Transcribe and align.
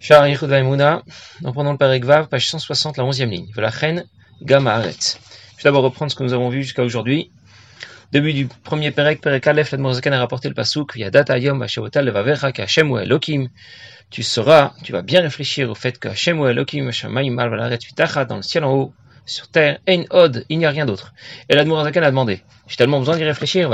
Shar 0.00 0.28
Yichud 0.28 0.48
Vaimuna, 0.48 1.02
en 1.44 1.52
prenant 1.52 1.72
le 1.72 1.78
Perek 1.78 2.04
Vav, 2.04 2.28
page 2.28 2.48
160, 2.48 2.96
la 2.98 3.04
11e 3.04 3.28
ligne. 3.28 3.48
Velachen 3.52 4.04
Gamma 4.40 4.74
Aretz. 4.74 5.18
Je 5.56 5.62
vais 5.62 5.64
d'abord 5.64 5.82
reprendre 5.82 6.12
ce 6.12 6.16
que 6.16 6.22
nous 6.22 6.32
avons 6.32 6.50
vu 6.50 6.62
jusqu'à 6.62 6.84
aujourd'hui. 6.84 7.32
Début 8.12 8.32
du 8.32 8.46
premier 8.46 8.92
Perek, 8.92 9.20
Perek 9.20 9.44
Aleph, 9.48 9.72
l'Admorazakan 9.72 10.12
a 10.12 10.20
rapporté 10.20 10.48
le 10.48 10.54
pasuk, 10.54 10.94
Yadat 10.94 11.24
Ayom 11.30 11.60
Hashevotal 11.62 12.04
Levavecha 12.04 12.52
Kashem 12.52 12.96
Elokim. 12.96 13.48
Tu 14.10 14.22
sauras, 14.22 14.72
tu 14.84 14.92
vas 14.92 15.02
bien 15.02 15.20
réfléchir 15.20 15.68
au 15.68 15.74
fait 15.74 15.98
que 15.98 16.06
Hashem 16.06 16.38
Elokim, 16.46 16.92
Shamayim 16.92 17.34
Mal 17.34 17.50
Valaretz 17.50 17.84
Vitacha, 17.84 18.24
dans 18.24 18.36
le 18.36 18.42
ciel 18.42 18.62
en 18.62 18.72
haut, 18.72 18.94
sur 19.28 19.48
terre, 19.48 19.78
Ein 19.86 20.04
Od, 20.10 20.44
il 20.48 20.58
n'y 20.58 20.66
a 20.66 20.70
rien 20.70 20.86
d'autre. 20.86 21.12
Et 21.48 21.54
l'Admorazakan 21.54 22.02
a 22.02 22.10
demandé, 22.10 22.42
j'ai 22.66 22.76
tellement 22.76 22.98
besoin 22.98 23.16
d'y 23.16 23.24
réfléchir. 23.24 23.70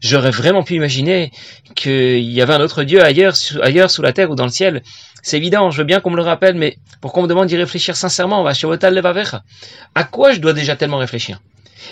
J'aurais 0.00 0.30
vraiment 0.30 0.62
pu 0.62 0.74
imaginer 0.76 1.30
qu'il 1.74 2.30
y 2.30 2.40
avait 2.40 2.54
un 2.54 2.60
autre 2.60 2.84
Dieu 2.84 3.02
ailleurs, 3.04 3.34
ailleurs 3.62 3.90
sous 3.90 4.02
la 4.02 4.12
terre 4.12 4.30
ou 4.30 4.34
dans 4.36 4.44
le 4.44 4.50
ciel. 4.50 4.82
C'est 5.22 5.36
évident, 5.36 5.70
je 5.70 5.78
veux 5.78 5.84
bien 5.84 6.00
qu'on 6.00 6.10
me 6.10 6.16
le 6.16 6.22
rappelle, 6.22 6.54
mais 6.54 6.78
pour 7.00 7.12
qu'on 7.12 7.22
me 7.22 7.28
demande 7.28 7.48
d'y 7.48 7.56
réfléchir 7.56 7.96
sincèrement. 7.96 8.46
À 8.46 10.04
quoi 10.04 10.32
je 10.32 10.40
dois 10.40 10.52
déjà 10.52 10.76
tellement 10.76 10.98
réfléchir? 10.98 11.40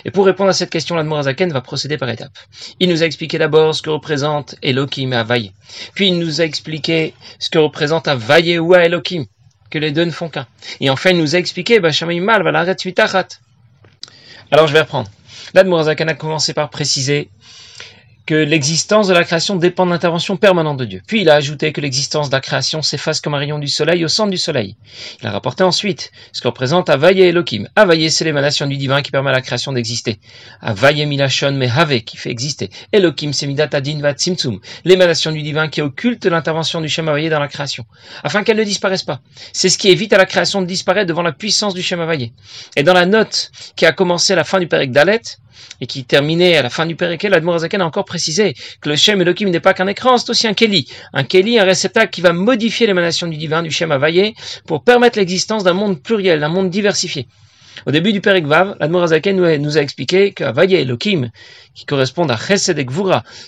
Et 0.05 0.11
pour 0.11 0.25
répondre 0.25 0.49
à 0.49 0.53
cette 0.53 0.69
question, 0.69 0.95
l'Admorazaken 0.95 1.51
va 1.51 1.61
procéder 1.61 1.97
par 1.97 2.09
étapes. 2.09 2.37
Il 2.79 2.89
nous 2.89 3.03
a 3.03 3.05
expliqué 3.05 3.37
d'abord 3.37 3.75
ce 3.75 3.81
que 3.81 3.89
représente 3.89 4.55
Elohim 4.61 5.11
à 5.11 5.23
Vaillé. 5.23 5.51
Puis 5.93 6.07
il 6.07 6.19
nous 6.19 6.41
a 6.41 6.45
expliqué 6.45 7.13
ce 7.37 7.49
que 7.49 7.57
représente 7.57 8.07
à 8.07 8.15
Vaillé 8.15 8.59
ou 8.59 8.73
à 8.73 8.85
Elohim, 8.85 9.25
que 9.69 9.77
les 9.77 9.91
deux 9.91 10.05
ne 10.05 10.11
font 10.11 10.29
qu'un. 10.29 10.47
Et 10.79 10.89
enfin, 10.89 11.11
il 11.11 11.17
nous 11.17 11.35
a 11.35 11.39
expliqué, 11.39 11.79
mal, 12.19 12.43
Alors 14.51 14.67
je 14.67 14.73
vais 14.73 14.81
reprendre. 14.81 15.09
L'Admorazaken 15.53 16.09
a 16.09 16.13
commencé 16.13 16.53
par 16.53 16.69
préciser 16.69 17.29
que 18.25 18.35
l'existence 18.35 19.07
de 19.07 19.13
la 19.13 19.23
création 19.23 19.55
dépend 19.55 19.85
de 19.85 19.91
l'intervention 19.91 20.37
permanente 20.37 20.77
de 20.77 20.85
Dieu. 20.85 21.01
Puis 21.07 21.21
il 21.21 21.29
a 21.29 21.35
ajouté 21.35 21.71
que 21.71 21.81
l'existence 21.81 22.29
de 22.29 22.35
la 22.35 22.41
création 22.41 22.81
s'efface 22.81 23.21
comme 23.21 23.33
un 23.33 23.39
rayon 23.39 23.59
du 23.59 23.67
soleil 23.67 24.05
au 24.05 24.07
centre 24.07 24.31
du 24.31 24.37
soleil. 24.37 24.75
Il 25.21 25.27
a 25.27 25.31
rapporté 25.31 25.63
ensuite 25.63 26.11
ce 26.31 26.41
que 26.41 26.47
représente 26.47 26.89
Avaye 26.89 27.21
Elohim. 27.21 27.67
Avaye, 27.75 28.11
c'est 28.11 28.25
l'émanation 28.25 28.67
du 28.67 28.77
divin 28.77 29.01
qui 29.01 29.11
permet 29.11 29.29
à 29.29 29.33
la 29.33 29.41
création 29.41 29.73
d'exister. 29.73 30.19
Avaye 30.61 31.05
milachon 31.05 31.53
mehave, 31.53 32.01
qui 32.01 32.17
fait 32.17 32.29
exister. 32.29 32.69
Elohim, 32.91 33.33
c'est 33.33 33.47
midatadin 33.47 33.99
vat 33.99 34.17
simtsum, 34.17 34.59
l'émanation 34.85 35.31
du 35.31 35.41
divin 35.41 35.67
qui 35.67 35.81
occulte 35.81 36.25
l'intervention 36.25 36.81
du 36.81 36.89
Shem 36.89 37.07
Avaye 37.09 37.29
dans 37.29 37.39
la 37.39 37.47
création, 37.47 37.85
afin 38.23 38.43
qu'elle 38.43 38.57
ne 38.57 38.63
disparaisse 38.63 39.03
pas. 39.03 39.21
C'est 39.53 39.69
ce 39.69 39.77
qui 39.77 39.89
évite 39.89 40.13
à 40.13 40.17
la 40.17 40.25
création 40.25 40.61
de 40.61 40.67
disparaître 40.67 41.07
devant 41.07 41.23
la 41.23 41.31
puissance 41.31 41.73
du 41.73 41.81
Shem 41.81 41.99
Avaye. 41.99 42.33
Et 42.75 42.83
dans 42.83 42.93
la 42.93 43.05
note 43.05 43.51
qui 43.75 43.85
a 43.85 43.91
commencé 43.91 44.33
à 44.33 44.35
la 44.35 44.43
fin 44.43 44.59
du 44.59 44.67
Pérec 44.67 44.91
Dalet, 44.91 45.21
et 45.81 45.87
qui 45.87 46.03
terminait 46.03 46.57
à 46.57 46.61
la 46.61 46.69
fin 46.69 46.85
du 46.85 46.95
Pérékel, 46.95 47.31
l'Admorazaken 47.31 47.81
a 47.81 47.85
encore 47.85 48.05
que 48.81 48.89
le 48.89 48.95
Shem 48.95 49.21
Elohim 49.21 49.49
n'est 49.49 49.59
pas 49.59 49.73
qu'un 49.73 49.87
écran, 49.87 50.17
c'est 50.17 50.29
aussi 50.29 50.47
un 50.47 50.53
Keli. 50.53 50.87
Un 51.13 51.23
Keli, 51.23 51.59
un 51.59 51.63
réceptacle 51.63 52.11
qui 52.11 52.21
va 52.21 52.33
modifier 52.33 52.87
l'émanation 52.87 53.27
du 53.27 53.37
divin, 53.37 53.63
du 53.63 53.71
Shem 53.71 53.91
Avaye, 53.91 54.33
pour 54.67 54.83
permettre 54.83 55.17
l'existence 55.17 55.63
d'un 55.63 55.73
monde 55.73 56.01
pluriel, 56.01 56.39
d'un 56.39 56.49
monde 56.49 56.69
diversifié. 56.69 57.27
Au 57.85 57.91
début 57.91 58.13
du 58.13 58.21
Perek 58.21 58.45
Vav, 58.45 58.75
l'Admorazaken 58.79 59.57
nous 59.57 59.77
a 59.77 59.81
expliqué 59.81 60.31
qu'Avaye 60.33 60.75
et 60.75 60.81
Elohim, 60.81 61.29
qui 61.73 61.85
correspondent 61.85 62.31
à 62.31 62.37
Chesed 62.37 62.77
et 62.77 62.85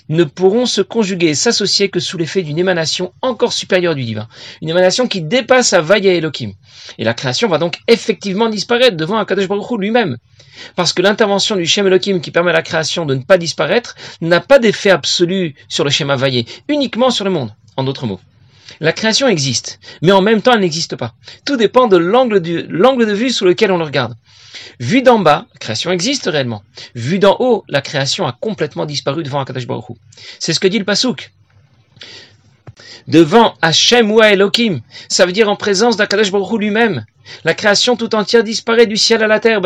ne 0.08 0.24
pourront 0.24 0.66
se 0.66 0.80
conjuguer 0.80 1.28
et 1.28 1.34
s'associer 1.34 1.88
que 1.88 2.00
sous 2.00 2.16
l'effet 2.16 2.42
d'une 2.42 2.58
émanation 2.58 3.12
encore 3.20 3.52
supérieure 3.52 3.94
du 3.94 4.04
divin. 4.04 4.28
Une 4.62 4.70
émanation 4.70 5.06
qui 5.06 5.22
dépasse 5.22 5.72
Avaye 5.72 6.08
et 6.08 6.16
Elohim. 6.16 6.52
Et 6.98 7.04
la 7.04 7.14
création 7.14 7.48
va 7.48 7.58
donc 7.58 7.78
effectivement 7.88 8.48
disparaître 8.48 8.96
devant 8.96 9.18
Akadosh 9.18 9.48
Baruch 9.48 9.78
lui-même. 9.78 10.16
Parce 10.76 10.92
que 10.92 11.02
l'intervention 11.02 11.56
du 11.56 11.66
Shem 11.66 11.86
Elohim 11.86 12.20
qui 12.20 12.30
permet 12.30 12.50
à 12.50 12.54
la 12.54 12.62
création 12.62 13.04
de 13.04 13.14
ne 13.14 13.22
pas 13.22 13.38
disparaître 13.38 13.94
n'a 14.20 14.40
pas 14.40 14.58
d'effet 14.58 14.90
absolu 14.90 15.54
sur 15.68 15.84
le 15.84 15.90
schéma 15.90 16.16
vaillé, 16.16 16.46
uniquement 16.68 17.10
sur 17.10 17.24
le 17.24 17.30
monde, 17.30 17.54
en 17.76 17.84
d'autres 17.84 18.06
mots. 18.06 18.20
La 18.80 18.92
création 18.92 19.28
existe, 19.28 19.78
mais 20.02 20.12
en 20.12 20.22
même 20.22 20.42
temps 20.42 20.52
elle 20.52 20.60
n'existe 20.60 20.96
pas. 20.96 21.14
Tout 21.44 21.56
dépend 21.56 21.86
de 21.86 21.96
l'angle 21.96 22.40
de 22.40 23.12
vue 23.12 23.30
sous 23.30 23.44
lequel 23.44 23.72
on 23.72 23.78
le 23.78 23.84
regarde. 23.84 24.14
Vu 24.80 25.02
d'en 25.02 25.18
bas, 25.18 25.46
la 25.52 25.58
création 25.58 25.90
existe 25.92 26.26
réellement. 26.26 26.62
Vu 26.94 27.18
d'en 27.18 27.36
haut, 27.40 27.64
la 27.68 27.80
création 27.80 28.26
a 28.26 28.32
complètement 28.32 28.86
disparu 28.86 29.22
devant 29.22 29.40
Akadosh 29.40 29.66
Baruch. 29.66 29.96
C'est 30.38 30.52
ce 30.52 30.60
que 30.60 30.68
dit 30.68 30.78
le 30.78 30.84
Pasuk 30.84 31.32
devant 33.08 33.54
Hachem 33.62 34.10
ou 34.10 34.22
Elohim. 34.22 34.80
Ça 35.08 35.26
veut 35.26 35.32
dire 35.32 35.48
en 35.48 35.56
présence 35.56 35.96
d'Akadosh 35.96 36.30
Baruch 36.30 36.60
lui-même. 36.60 37.04
La 37.44 37.54
création 37.54 37.96
tout 37.96 38.14
entière 38.14 38.44
disparaît 38.44 38.86
du 38.86 38.96
ciel 38.96 39.22
à 39.22 39.26
la 39.26 39.40
terre. 39.40 39.60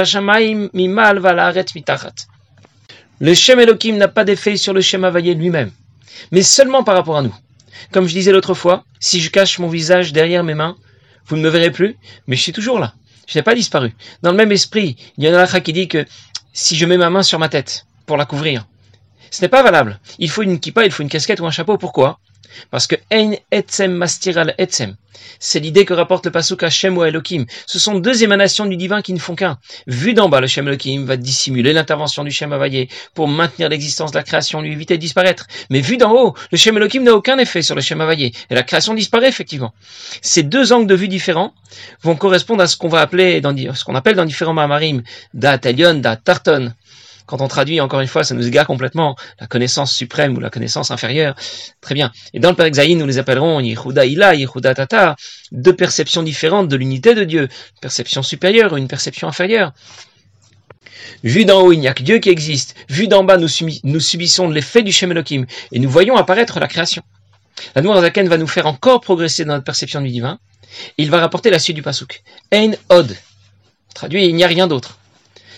Le 3.18 3.34
Shem 3.34 3.60
Elohim 3.60 3.96
n'a 3.96 4.08
pas 4.08 4.24
d'effet 4.24 4.56
sur 4.56 4.72
le 4.74 4.80
Shem 4.80 5.04
Havayé 5.04 5.34
lui-même, 5.34 5.70
mais 6.32 6.42
seulement 6.42 6.84
par 6.84 6.94
rapport 6.94 7.16
à 7.16 7.22
nous. 7.22 7.34
Comme 7.92 8.06
je 8.06 8.14
disais 8.14 8.32
l'autre 8.32 8.54
fois, 8.54 8.84
si 9.00 9.20
je 9.20 9.30
cache 9.30 9.58
mon 9.58 9.68
visage 9.68 10.12
derrière 10.12 10.44
mes 10.44 10.54
mains, 10.54 10.76
vous 11.26 11.36
ne 11.36 11.42
me 11.42 11.48
verrez 11.48 11.70
plus, 11.70 11.96
mais 12.26 12.36
je 12.36 12.42
suis 12.42 12.52
toujours 12.52 12.78
là. 12.78 12.94
Je 13.26 13.38
n'ai 13.38 13.42
pas 13.42 13.54
disparu. 13.54 13.94
Dans 14.22 14.30
le 14.30 14.36
même 14.36 14.52
esprit, 14.52 14.96
il 15.18 15.24
y 15.24 15.28
en 15.28 15.34
a 15.34 15.42
un 15.42 15.60
qui 15.60 15.72
dit 15.72 15.88
que 15.88 16.04
si 16.52 16.76
je 16.76 16.86
mets 16.86 16.96
ma 16.96 17.10
main 17.10 17.22
sur 17.22 17.38
ma 17.38 17.48
tête 17.48 17.86
pour 18.06 18.16
la 18.16 18.24
couvrir, 18.24 18.66
ce 19.30 19.42
n'est 19.42 19.48
pas 19.48 19.62
valable. 19.62 19.98
Il 20.18 20.30
faut 20.30 20.42
une 20.42 20.60
kippa, 20.60 20.84
il 20.84 20.92
faut 20.92 21.02
une 21.02 21.08
casquette 21.08 21.40
ou 21.40 21.46
un 21.46 21.50
chapeau. 21.50 21.76
Pourquoi? 21.76 22.20
Parce 22.70 22.86
que 22.86 22.96
Ein 23.10 23.36
Etzem 23.50 23.92
Mastiral 23.92 24.54
Etzem, 24.58 24.96
c'est 25.38 25.60
l'idée 25.60 25.84
que 25.84 25.94
rapporte 25.94 26.26
le 26.26 26.32
pasuk 26.32 26.62
Hashem 26.62 26.96
ou 26.96 27.04
Elohim. 27.04 27.46
Ce 27.66 27.78
sont 27.78 27.98
deux 27.98 28.22
émanations 28.22 28.66
du 28.66 28.76
divin 28.76 29.02
qui 29.02 29.12
ne 29.12 29.18
font 29.18 29.34
qu'un. 29.34 29.58
Vu 29.86 30.14
d'en 30.14 30.28
bas, 30.28 30.40
le 30.40 30.46
Shem 30.46 30.68
Elohim 30.68 31.04
va 31.04 31.16
dissimuler 31.16 31.72
l'intervention 31.72 32.24
du 32.24 32.30
Shem 32.30 32.52
Havayé 32.52 32.88
pour 33.14 33.28
maintenir 33.28 33.68
l'existence 33.68 34.12
de 34.12 34.18
la 34.18 34.24
création, 34.24 34.60
lui 34.60 34.72
éviter 34.72 34.96
de 34.96 35.00
disparaître. 35.00 35.46
Mais 35.70 35.80
vu 35.80 35.96
d'en 35.96 36.12
haut, 36.12 36.34
le 36.50 36.58
Shem 36.58 36.76
Elohim 36.76 37.02
n'a 37.02 37.14
aucun 37.14 37.38
effet 37.38 37.62
sur 37.62 37.74
le 37.74 37.80
Shem 37.80 38.00
Havayé 38.00 38.32
et 38.50 38.54
la 38.54 38.62
création 38.62 38.94
disparaît 38.94 39.28
effectivement. 39.28 39.74
Ces 40.22 40.42
deux 40.42 40.72
angles 40.72 40.86
de 40.86 40.94
vue 40.94 41.08
différents 41.08 41.52
vont 42.02 42.16
correspondre 42.16 42.62
à 42.62 42.66
ce 42.66 42.76
qu'on 42.76 42.88
va 42.88 43.00
appeler 43.00 43.40
dans, 43.40 43.54
ce 43.74 43.84
qu'on 43.84 43.94
appelle 43.94 44.16
dans 44.16 44.24
différents 44.24 44.54
mamarim, 44.54 45.02
da 45.34 45.58
Telion, 45.58 45.94
da 45.94 46.16
Tarton 46.16 46.72
quand 47.26 47.40
on 47.40 47.48
traduit, 47.48 47.80
encore 47.80 48.00
une 48.00 48.06
fois, 48.06 48.24
ça 48.24 48.34
nous 48.34 48.46
égare 48.46 48.66
complètement 48.66 49.16
la 49.40 49.46
connaissance 49.46 49.92
suprême 49.92 50.36
ou 50.36 50.40
la 50.40 50.50
connaissance 50.50 50.90
inférieure. 50.90 51.34
Très 51.80 51.94
bien. 51.94 52.12
Et 52.32 52.38
dans 52.38 52.50
le 52.50 52.56
Père 52.56 52.66
Exaïn, 52.66 52.96
nous 52.96 53.06
les 53.06 53.18
appellerons 53.18 53.60
Yehuda 53.60 54.06
Ila, 54.06 54.34
Yehuda 54.34 54.74
Tata, 54.74 55.16
deux 55.52 55.74
perceptions 55.74 56.22
différentes 56.22 56.68
de 56.68 56.76
l'unité 56.76 57.14
de 57.14 57.24
Dieu, 57.24 57.42
une 57.42 57.80
perception 57.80 58.22
supérieure 58.22 58.72
ou 58.72 58.76
une 58.76 58.88
perception 58.88 59.28
inférieure. 59.28 59.72
Vu 61.22 61.44
d'en 61.44 61.62
haut, 61.62 61.72
il 61.72 61.80
n'y 61.80 61.88
a 61.88 61.94
que 61.94 62.02
Dieu 62.02 62.18
qui 62.18 62.30
existe. 62.30 62.74
Vu 62.88 63.08
d'en 63.08 63.24
bas, 63.24 63.36
nous, 63.36 63.48
subissons 64.00 64.48
l'effet 64.48 64.82
du 64.82 64.92
Shem 64.92 65.10
Elohim 65.12 65.46
et 65.72 65.78
nous 65.78 65.90
voyons 65.90 66.16
apparaître 66.16 66.60
la 66.60 66.68
création. 66.68 67.02
La 67.74 67.82
Zaken 67.82 68.28
va 68.28 68.38
nous 68.38 68.46
faire 68.46 68.66
encore 68.66 69.00
progresser 69.00 69.44
dans 69.44 69.54
notre 69.54 69.64
perception 69.64 70.00
du 70.00 70.10
divin. 70.10 70.38
il 70.98 71.10
va 71.10 71.20
rapporter 71.20 71.50
la 71.50 71.58
suite 71.58 71.76
du 71.76 71.82
Pasuk. 71.82 72.22
Ein 72.52 72.72
Od. 72.90 73.16
Traduit, 73.94 74.26
il 74.26 74.34
n'y 74.34 74.44
a 74.44 74.46
rien 74.46 74.66
d'autre. 74.66 74.98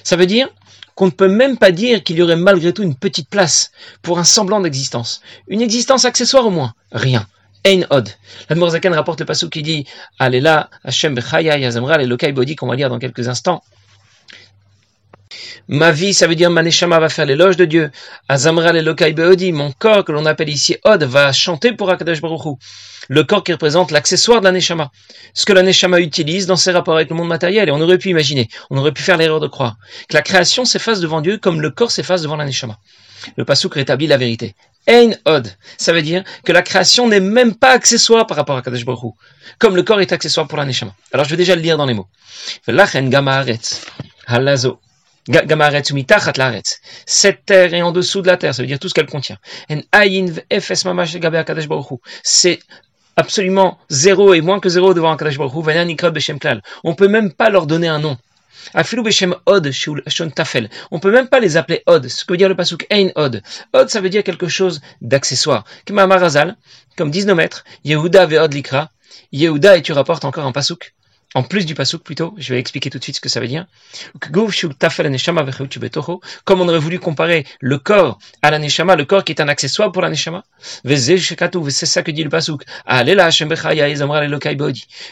Ça 0.05 0.17
veut 0.17 0.27
dire, 0.27 0.49
qu'on 0.99 1.07
ne 1.07 1.11
peut 1.13 1.29
même 1.29 1.57
pas 1.57 1.71
dire 1.71 2.03
qu'il 2.03 2.17
y 2.17 2.23
aurait 2.23 2.35
malgré 2.35 2.73
tout 2.73 2.83
une 2.83 2.97
petite 2.97 3.31
place 3.31 3.71
pour 4.03 4.19
un 4.19 4.25
semblant 4.25 4.61
d'existence. 4.61 5.21
Une 5.47 5.63
existence 5.63 6.05
accessoire 6.05 6.45
au 6.45 6.51
moins. 6.51 6.75
Rien. 6.91 7.25
Ein 7.65 7.85
od. 7.91 8.09
L'Admorzakan 8.51 8.95
rapporte 8.95 9.21
le 9.21 9.27
passage 9.27 9.49
qui 9.49 9.63
dit 9.63 9.87
Alléla, 10.19 10.69
Hashem 10.83 11.15
bechaya, 11.15 11.57
yazamra, 11.57 11.99
le 11.99 12.07
lokai 12.07 12.33
bodi 12.33 12.57
qu'on 12.57 12.67
va 12.67 12.75
lire 12.75 12.89
dans 12.89 12.99
quelques 12.99 13.29
instants. 13.29 13.63
Ma 15.71 15.93
vie, 15.93 16.15
ça 16.15 16.27
veut 16.27 16.35
dire 16.35 16.51
Maneshama 16.51 16.99
va 16.99 17.11
faire 17.11 17.27
l'éloge 17.27 17.59
de 17.59 17.67
Dieu. 17.67 17.91
Azamra 18.27 18.73
le 18.73 19.13
beodi, 19.13 19.53
mon 19.53 19.71
corps 19.71 20.03
que 20.03 20.13
l'on 20.13 20.25
appelle 20.25 20.49
ici 20.49 20.77
Od, 20.85 21.03
va 21.03 21.31
chanter 21.33 21.73
pour 21.73 21.91
Akadosh 21.91 22.23
Baruch 22.23 22.59
le 23.09 23.25
corps 23.25 23.45
qui 23.45 23.53
représente 23.53 23.91
l'accessoire 23.91 24.41
de 24.41 24.45
la 24.45 24.53
Neshama, 24.53 24.91
ce 25.35 25.45
que 25.45 25.53
la 25.53 25.63
Neshama 25.63 26.01
utilise 26.01 26.47
dans 26.47 26.57
ses 26.57 26.73
rapports 26.73 26.95
avec 26.95 27.11
le 27.11 27.17
monde 27.17 27.29
matériel. 27.29 27.69
Et 27.69 27.73
on 27.73 27.81
aurait 27.81 27.99
pu 27.99 28.09
imaginer, 28.09 28.49
on 28.71 28.79
aurait 28.79 28.93
pu 28.93 29.03
faire 29.03 29.19
l'erreur 29.19 29.41
de 29.41 29.47
croire 29.47 29.77
que 30.09 30.15
la 30.15 30.23
création 30.23 30.65
s'efface 30.65 31.01
devant 31.01 31.21
Dieu 31.21 31.37
comme 31.37 31.61
le 31.61 31.71
corps 31.71 31.91
s'efface 31.91 32.23
devant 32.23 32.37
la 32.37 32.47
Neshama. 32.47 32.79
Le 33.37 33.45
Pasuk 33.45 33.75
rétablit 33.75 34.07
la 34.07 34.17
vérité. 34.17 34.55
Ein 34.87 35.11
od, 35.27 35.47
ça 35.77 35.93
veut 35.93 36.03
dire 36.03 36.25
que 36.45 36.53
la 36.53 36.63
création 36.63 37.09
n'est 37.09 37.21
même 37.21 37.55
pas 37.55 37.73
accessoire 37.73 38.27
par 38.27 38.39
rapport 38.39 38.57
à 38.57 38.63
Kadesh 38.63 38.87
Baruch 38.87 39.15
comme 39.59 39.77
le 39.77 39.83
corps 39.83 40.01
est 40.01 40.13
accessoire 40.13 40.49
pour 40.49 40.57
la 40.57 40.65
Neshama. 40.65 40.95
Alors 41.13 41.27
je 41.27 41.31
vais 41.31 41.37
déjà 41.37 41.55
le 41.55 41.61
lire 41.61 41.77
dans 41.77 41.85
les 41.85 41.95
mots. 41.95 42.09
halazo. 44.27 44.81
Cette 47.07 47.45
terre 47.45 47.75
est 47.75 47.83
en 47.83 47.93
dessous 47.93 48.23
de 48.23 48.27
la 48.27 48.37
terre, 48.37 48.55
ça 48.55 48.63
veut 48.63 48.67
dire 48.67 48.79
tout 48.79 48.89
ce 48.89 48.95
qu'elle 48.95 49.07
contient. 49.07 49.37
C'est 52.23 52.59
absolument 53.17 53.79
zéro 53.91 54.35
et 54.35 54.41
moins 54.41 54.61
que 54.61 54.69
zéro 54.69 54.95
devant 54.95 55.13
Akadosh 55.13 55.39
Baruch 55.39 55.55
Hu, 55.55 56.61
On 56.85 56.95
peut 56.95 57.09
même 57.09 57.33
pas 57.33 57.51
leur 57.51 57.67
donner 57.67 57.89
un 57.89 57.99
nom. 57.99 58.17
Afilu 58.75 59.03
beshem 59.03 59.35
od. 59.47 59.71
On 60.91 60.99
peut 60.99 61.11
même 61.13 61.29
pas 61.29 61.41
les 61.41 61.57
appeler 61.57 61.83
od. 61.87 62.09
Ce 62.09 62.25
que 62.25 62.33
veut 62.33 62.37
dire 62.37 62.49
le 62.49 62.57
pasuk 62.57 62.87
ein 62.91 63.11
od. 63.15 63.43
Od, 63.73 63.89
ça 63.89 64.01
veut 64.01 64.11
dire 64.11 64.25
quelque 64.25 64.49
chose 64.49 64.81
d'accessoire. 65.01 65.65
Comme 66.97 67.11
disent 67.11 67.27
nos 67.27 67.35
maîtres, 67.35 67.65
Yehuda 67.85 68.27
ve 68.27 68.39
od 68.39 68.53
likra. 68.53 68.91
Yehuda 69.33 69.77
et 69.77 69.83
tu 69.83 69.93
rapportes 69.93 70.25
encore 70.25 70.47
un 70.47 70.53
pasuk? 70.53 70.95
En 71.35 71.43
plus 71.43 71.67
du 71.67 71.75
pasouk 71.75 72.03
plutôt, 72.03 72.35
je 72.39 72.55
vais 72.55 72.59
expliquer 72.59 72.89
tout 72.89 72.99
de 72.99 73.03
suite 73.03 73.17
ce 73.17 73.21
que 73.21 73.29
ça 73.29 73.39
veut 73.39 73.49
dire. 73.49 73.67
Comme 76.45 76.61
on 76.61 76.69
aurait 76.69 76.79
voulu 76.79 76.99
comparer 76.99 77.45
le 77.61 77.79
corps 77.79 78.19
à 78.41 78.51
la 78.51 78.59
neshama, 78.59 78.97
le 78.97 79.05
corps 79.05 79.25
qui 79.25 79.33
est 79.33 79.41
un 79.43 79.49
accessoire 79.49 79.93
pour 79.93 80.01
la 80.01 80.09
neshama. 80.09 80.43
C'est 80.85 81.87
ça 81.87 82.03
que 82.03 82.11
dit 82.11 82.25
le 82.25 82.31
pasouk. 82.31 82.63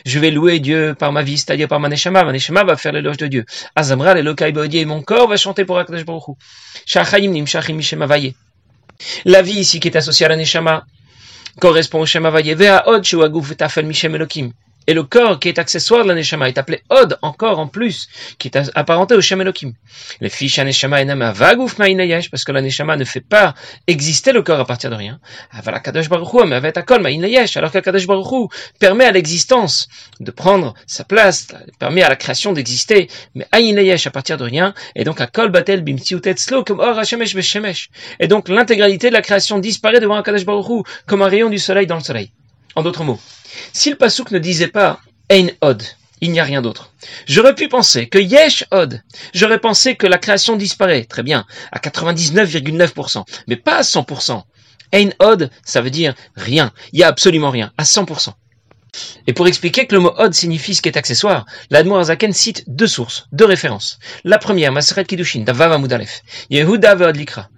Je 0.07 0.19
vais 0.19 0.31
louer 0.31 0.59
Dieu 0.61 0.95
par 0.99 1.13
ma 1.13 1.23
vie, 1.23 1.37
c'est-à-dire 1.37 1.69
par 1.69 1.81
ma 1.81 1.91
neshama. 1.91 2.25
Ma 2.25 2.33
neshama 2.33 2.65
va 2.65 2.77
faire 2.77 2.93
l'éloge 2.93 3.19
de 3.19 3.27
Dieu. 3.27 3.45
et 3.77 4.85
mon 4.87 5.03
corps 5.03 5.29
va 5.29 5.37
chanter 5.37 5.67
pour 5.67 5.79
Akadosh 5.79 6.07
Baruch 6.07 6.37
La 9.27 9.43
vie 9.43 9.59
ici 9.59 9.81
qui 9.81 9.89
est 9.89 9.97
associée 9.97 10.25
à 10.25 10.31
la 10.31 10.37
neshama 10.37 10.87
correspond 11.61 12.01
au 12.01 12.07
Shema 12.07 12.31
Vaye. 12.31 12.55
Vea 12.55 12.89
od 12.89 13.05
shu 13.05 13.23
aguf 13.23 13.55
tafel 13.55 13.85
mishem 13.85 14.15
elokim. 14.15 14.53
Et 14.87 14.95
le 14.95 15.03
corps 15.03 15.41
qui 15.41 15.49
est 15.49 15.59
accessoire 15.59 16.05
de 16.05 16.09
la 16.09 16.15
Neshama 16.15 16.49
est 16.49 16.59
appelé 16.59 16.83
Od, 16.91 17.19
encore 17.23 17.59
en 17.59 17.67
plus, 17.67 18.09
qui 18.39 18.49
est 18.49 18.57
apparenté 18.75 19.15
au 19.15 19.21
Shem 19.21 19.41
Elohim. 19.41 19.73
Les 20.21 20.29
fiches 20.29 20.59
Neshama 20.59 21.03
enam 21.03 21.23
avagouf 21.23 21.79
ma'inayesh, 21.79 22.31
parce 22.31 22.45
que 22.45 22.53
la 22.53 22.63
Neshama 22.63 22.97
ne 22.97 23.05
fait 23.05 23.21
pas 23.21 23.55
exister 23.87 24.33
le 24.33 24.43
corps 24.43 24.61
à 24.61 24.65
partir 24.65 24.91
de 24.91 24.95
rien. 24.95 25.19
Avala 25.51 25.81
Kadosh 25.81 26.09
Baruch 26.09 26.33
Hu, 26.33 26.53
avet 26.53 26.79
akol 26.79 27.03
ma'inayesh, 27.03 27.57
alors 27.57 27.73
que 27.73 27.79
Kadosh 27.79 28.07
Baruch 28.07 28.31
Hu 28.31 28.49
permet 28.79 29.05
à 29.05 29.13
l'existence 29.13 29.89
de 30.21 30.31
prendre 30.31 30.75
sa 30.87 31.05
place, 31.05 31.49
permet 31.79 32.03
à 32.03 32.09
la 32.09 32.17
création 32.17 32.53
d'exister, 32.53 33.09
mais 33.35 33.47
aïnayesh 33.53 34.07
à 34.07 34.11
partir 34.11 34.37
de 34.37 34.45
rien, 34.45 34.73
et 34.95 35.05
donc 35.05 35.21
akol 35.21 35.51
batel 35.51 35.83
bimtiutetzlo 35.83 36.63
comme 36.63 36.81
or 36.81 36.99
hashemesh 36.99 37.35
beshemesh. 37.35 37.91
Et 38.21 38.29
donc 38.29 38.49
l'intégralité 38.49 39.09
de 39.09 39.15
la 39.15 39.23
création 39.23 39.59
disparaît 39.59 40.01
devant 40.01 40.23
Kadosh 40.23 40.45
Baruch 40.45 40.69
Hu, 40.69 40.83
comme 41.07 41.23
un 41.23 41.29
rayon 41.29 41.51
du 41.51 41.59
soleil 41.59 41.87
dans 41.87 41.97
le 41.97 42.03
soleil. 42.03 42.31
En 42.77 42.83
d'autres 42.83 43.05
mots, 43.05 43.19
si 43.73 43.89
le 43.89 43.97
pasouk 43.97 44.31
ne 44.31 44.39
disait 44.39 44.69
pas 44.69 45.01
Ein 45.31 45.49
Od, 45.63 45.83
il 46.21 46.31
n'y 46.31 46.41
a 46.41 46.45
rien 46.45 46.61
d'autre. 46.61 46.93
J'aurais 47.27 47.55
pu 47.55 47.69
penser 47.69 48.07
que 48.07 48.19
Yesh 48.19 48.65
Od, 48.71 49.03
j'aurais 49.33 49.61
pensé 49.61 49.97
que 49.97 50.07
la 50.07 50.19
création 50.19 50.57
disparaît, 50.57 51.05
très 51.05 51.23
bien, 51.23 51.47
à 51.73 51.79
99,9%, 51.79 53.25
mais 53.49 53.57
pas 53.57 53.79
à 53.79 53.81
100%. 53.81 54.43
Ein 54.93 55.09
Od, 55.21 55.51
ça 55.65 55.81
veut 55.81 55.91
dire 55.91 56.15
rien, 56.37 56.71
il 56.93 57.01
y 57.01 57.03
a 57.03 57.09
absolument 57.09 57.51
rien, 57.51 57.73
à 57.79 57.85
100%. 57.85 58.35
Et 59.27 59.33
pour 59.33 59.49
expliquer 59.49 59.87
que 59.87 59.95
le 59.95 60.01
mot 60.01 60.13
od 60.19 60.35
signifie 60.35 60.75
ce 60.75 60.83
qui 60.83 60.89
est 60.91 60.99
accessoire, 60.99 61.47
l'Admour 61.71 61.99
Azaken 61.99 62.33
cite 62.33 62.65
deux 62.67 62.87
sources, 62.87 63.27
deux 63.33 63.45
références. 63.45 63.99
La 64.25 64.39
première, 64.39 64.73
Maseret 64.73 65.05
Kiddushin, 65.05 65.41
Davav 65.41 65.73
Amudalef, 65.73 66.23
Yehuda 66.51 66.95
Ve'od 66.95 67.17
Likra. 67.17 67.49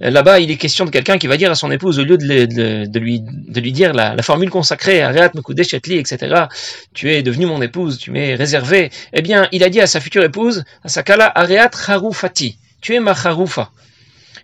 Là-bas, 0.00 0.40
il 0.40 0.50
est 0.50 0.56
question 0.56 0.84
de 0.84 0.90
quelqu'un 0.90 1.18
qui 1.18 1.26
va 1.26 1.36
dire 1.36 1.50
à 1.50 1.54
son 1.54 1.70
épouse, 1.70 1.98
au 1.98 2.04
lieu 2.04 2.18
de, 2.18 2.98
lui, 2.98 3.72
dire 3.72 3.92
la, 3.92 4.20
formule 4.22 4.50
consacrée, 4.50 5.02
Areat 5.02 5.34
Mekudeshetli, 5.34 5.98
etc., 5.98 6.46
tu 6.92 7.10
es 7.12 7.22
devenu 7.22 7.46
mon 7.46 7.62
épouse, 7.62 7.98
tu 7.98 8.10
m'es 8.10 8.34
réservé, 8.34 8.90
eh 9.12 9.22
bien, 9.22 9.48
il 9.52 9.62
a 9.62 9.68
dit 9.68 9.80
à 9.80 9.86
sa 9.86 10.00
future 10.00 10.22
épouse, 10.24 10.64
à 10.82 10.88
sa 10.88 11.02
kala, 11.02 11.30
Areat 11.34 11.70
Harufati, 11.88 12.58
tu 12.80 12.94
es 12.94 13.00
ma 13.00 13.12
Harufa. 13.12 13.70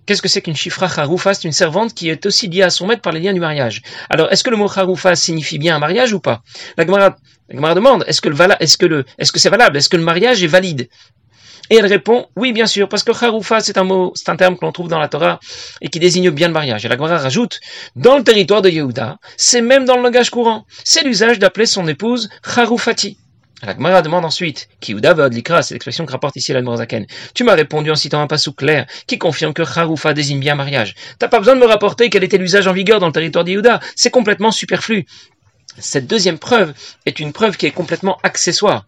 Qu'est-ce 0.06 0.22
que 0.22 0.28
c'est 0.28 0.42
qu'une 0.42 0.56
chifra 0.56 0.86
harufa 0.86 1.34
C'est 1.34 1.44
une 1.44 1.52
servante 1.52 1.94
qui 1.94 2.08
est 2.08 2.26
aussi 2.26 2.48
liée 2.48 2.62
à 2.62 2.70
son 2.70 2.86
maître 2.86 3.02
par 3.02 3.12
les 3.12 3.20
liens 3.20 3.32
du 3.32 3.40
mariage. 3.40 3.82
Alors, 4.08 4.32
est-ce 4.32 4.42
que 4.42 4.50
le 4.50 4.56
mot 4.56 4.68
harufa 4.68 5.14
signifie 5.14 5.58
bien 5.58 5.76
un 5.76 5.78
mariage 5.78 6.12
ou 6.12 6.20
pas? 6.20 6.42
La 6.76 6.84
Gemara, 6.84 7.74
demande, 7.74 8.04
est-ce 8.06 8.20
que, 8.20 8.28
le, 8.28 9.04
est-ce 9.18 9.32
que 9.32 9.38
c'est 9.38 9.50
valable? 9.50 9.76
Est-ce 9.76 9.88
que 9.88 9.96
le 9.96 10.02
mariage 10.02 10.42
est 10.42 10.48
valide? 10.48 10.88
Et 11.68 11.76
elle 11.76 11.86
répond, 11.86 12.26
oui, 12.36 12.52
bien 12.52 12.66
sûr, 12.66 12.88
parce 12.88 13.04
que 13.04 13.12
charoufa, 13.12 13.60
c'est 13.60 13.78
un 13.78 13.84
mot, 13.84 14.12
c'est 14.14 14.28
un 14.28 14.36
terme 14.36 14.56
que 14.56 14.64
l'on 14.64 14.72
trouve 14.72 14.88
dans 14.88 14.98
la 14.98 15.08
Torah 15.08 15.40
et 15.80 15.88
qui 15.88 15.98
désigne 15.98 16.30
bien 16.30 16.48
le 16.48 16.54
mariage. 16.54 16.84
Et 16.84 16.88
la 16.88 16.96
Gemara 16.96 17.18
rajoute, 17.18 17.60
dans 17.96 18.16
le 18.16 18.24
territoire 18.24 18.62
de 18.62 18.70
Yehuda, 18.70 19.18
c'est 19.36 19.60
même 19.60 19.84
dans 19.84 19.96
le 19.96 20.02
langage 20.02 20.30
courant, 20.30 20.66
c'est 20.84 21.04
l'usage 21.04 21.38
d'appeler 21.38 21.66
son 21.66 21.86
épouse 21.86 22.28
charoufati. 22.42 23.18
La 23.62 23.74
Gemara 23.74 24.00
demande 24.00 24.24
ensuite, 24.24 24.68
Yehuda 24.86 25.12
va 25.12 25.28
likra, 25.28 25.62
c'est 25.62 25.74
l'expression 25.74 26.06
que 26.06 26.12
rapporte 26.12 26.36
ici 26.36 26.52
la 26.54 26.62
Zaken. 26.76 27.06
Tu 27.34 27.44
m'as 27.44 27.54
répondu 27.54 27.90
en 27.90 27.94
citant 27.94 28.22
un 28.22 28.26
passou 28.26 28.52
clair 28.52 28.86
qui 29.06 29.18
confirme 29.18 29.52
que 29.52 29.64
charoufa 29.64 30.14
désigne 30.14 30.40
bien 30.40 30.54
mariage. 30.54 30.94
T'as 31.18 31.28
pas 31.28 31.38
besoin 31.38 31.56
de 31.56 31.60
me 31.60 31.66
rapporter 31.66 32.08
quel 32.08 32.24
était 32.24 32.38
l'usage 32.38 32.66
en 32.66 32.72
vigueur 32.72 33.00
dans 33.00 33.06
le 33.06 33.12
territoire 33.12 33.44
de 33.44 33.50
Yehuda, 33.50 33.80
c'est 33.96 34.10
complètement 34.10 34.50
superflu. 34.50 35.04
Cette 35.80 36.06
deuxième 36.06 36.38
preuve 36.38 36.72
est 37.06 37.20
une 37.20 37.32
preuve 37.32 37.56
qui 37.56 37.66
est 37.66 37.70
complètement 37.70 38.18
accessoire. 38.22 38.86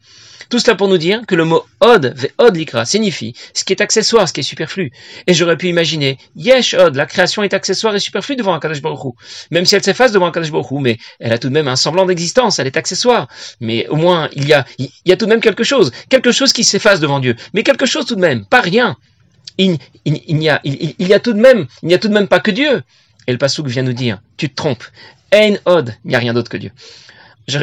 Tout 0.52 0.58
cela 0.58 0.76
pour 0.76 0.88
nous 0.88 0.98
dire 0.98 1.22
que 1.26 1.34
le 1.34 1.46
mot 1.46 1.64
od, 1.80 2.14
od 2.36 2.56
likra, 2.56 2.84
signifie 2.84 3.34
ce 3.54 3.64
qui 3.64 3.72
est 3.72 3.80
accessoire, 3.80 4.28
ce 4.28 4.34
qui 4.34 4.40
est 4.40 4.42
superflu. 4.42 4.92
Et 5.26 5.32
j'aurais 5.32 5.56
pu 5.56 5.68
imaginer, 5.68 6.18
yesh 6.36 6.74
od, 6.74 6.94
la 6.94 7.06
création 7.06 7.42
est 7.42 7.54
accessoire 7.54 7.94
et 7.94 7.98
superflue 7.98 8.36
devant 8.36 8.52
un 8.52 8.60
Kadosh 8.60 8.82
Baruch 8.82 9.14
Même 9.50 9.64
si 9.64 9.76
elle 9.76 9.82
s'efface 9.82 10.12
devant 10.12 10.26
un 10.26 10.30
Kadosh 10.30 10.50
Baruch 10.50 10.80
mais 10.82 10.98
elle 11.20 11.32
a 11.32 11.38
tout 11.38 11.48
de 11.48 11.54
même 11.54 11.68
un 11.68 11.76
semblant 11.76 12.04
d'existence, 12.04 12.58
elle 12.58 12.66
est 12.66 12.76
accessoire. 12.76 13.28
Mais 13.60 13.88
au 13.88 13.96
moins, 13.96 14.28
il 14.34 14.46
y 14.46 14.52
a, 14.52 14.64
tout 15.16 15.24
de 15.24 15.30
même 15.30 15.40
quelque 15.40 15.64
chose. 15.64 15.90
Quelque 16.10 16.32
chose 16.32 16.52
qui 16.52 16.64
s'efface 16.64 17.00
devant 17.00 17.18
Dieu. 17.18 17.34
Mais 17.54 17.62
quelque 17.62 17.86
chose 17.86 18.04
tout 18.04 18.16
de 18.16 18.20
même, 18.20 18.44
pas 18.44 18.60
rien. 18.60 18.96
Tout 19.58 19.64
de 21.32 21.40
même, 21.40 21.66
il 21.82 21.88
n'y 21.88 21.94
a 21.94 21.98
tout 21.98 22.08
de 22.08 22.12
même 22.12 22.28
pas 22.28 22.40
que 22.40 22.50
Dieu. 22.50 22.82
Et 23.26 23.32
le 23.32 23.38
Passouk 23.38 23.66
vient 23.66 23.82
nous 23.82 23.92
dire, 23.92 24.20
tu 24.36 24.48
te 24.48 24.54
trompes. 24.54 24.84
Ein 25.32 25.56
od, 25.64 25.94
il 26.04 26.08
n'y 26.08 26.14
a 26.14 26.18
rien 26.18 26.34
d'autre 26.34 26.50
que 26.50 26.56
Dieu. 26.56 26.70
Je, 27.48 27.58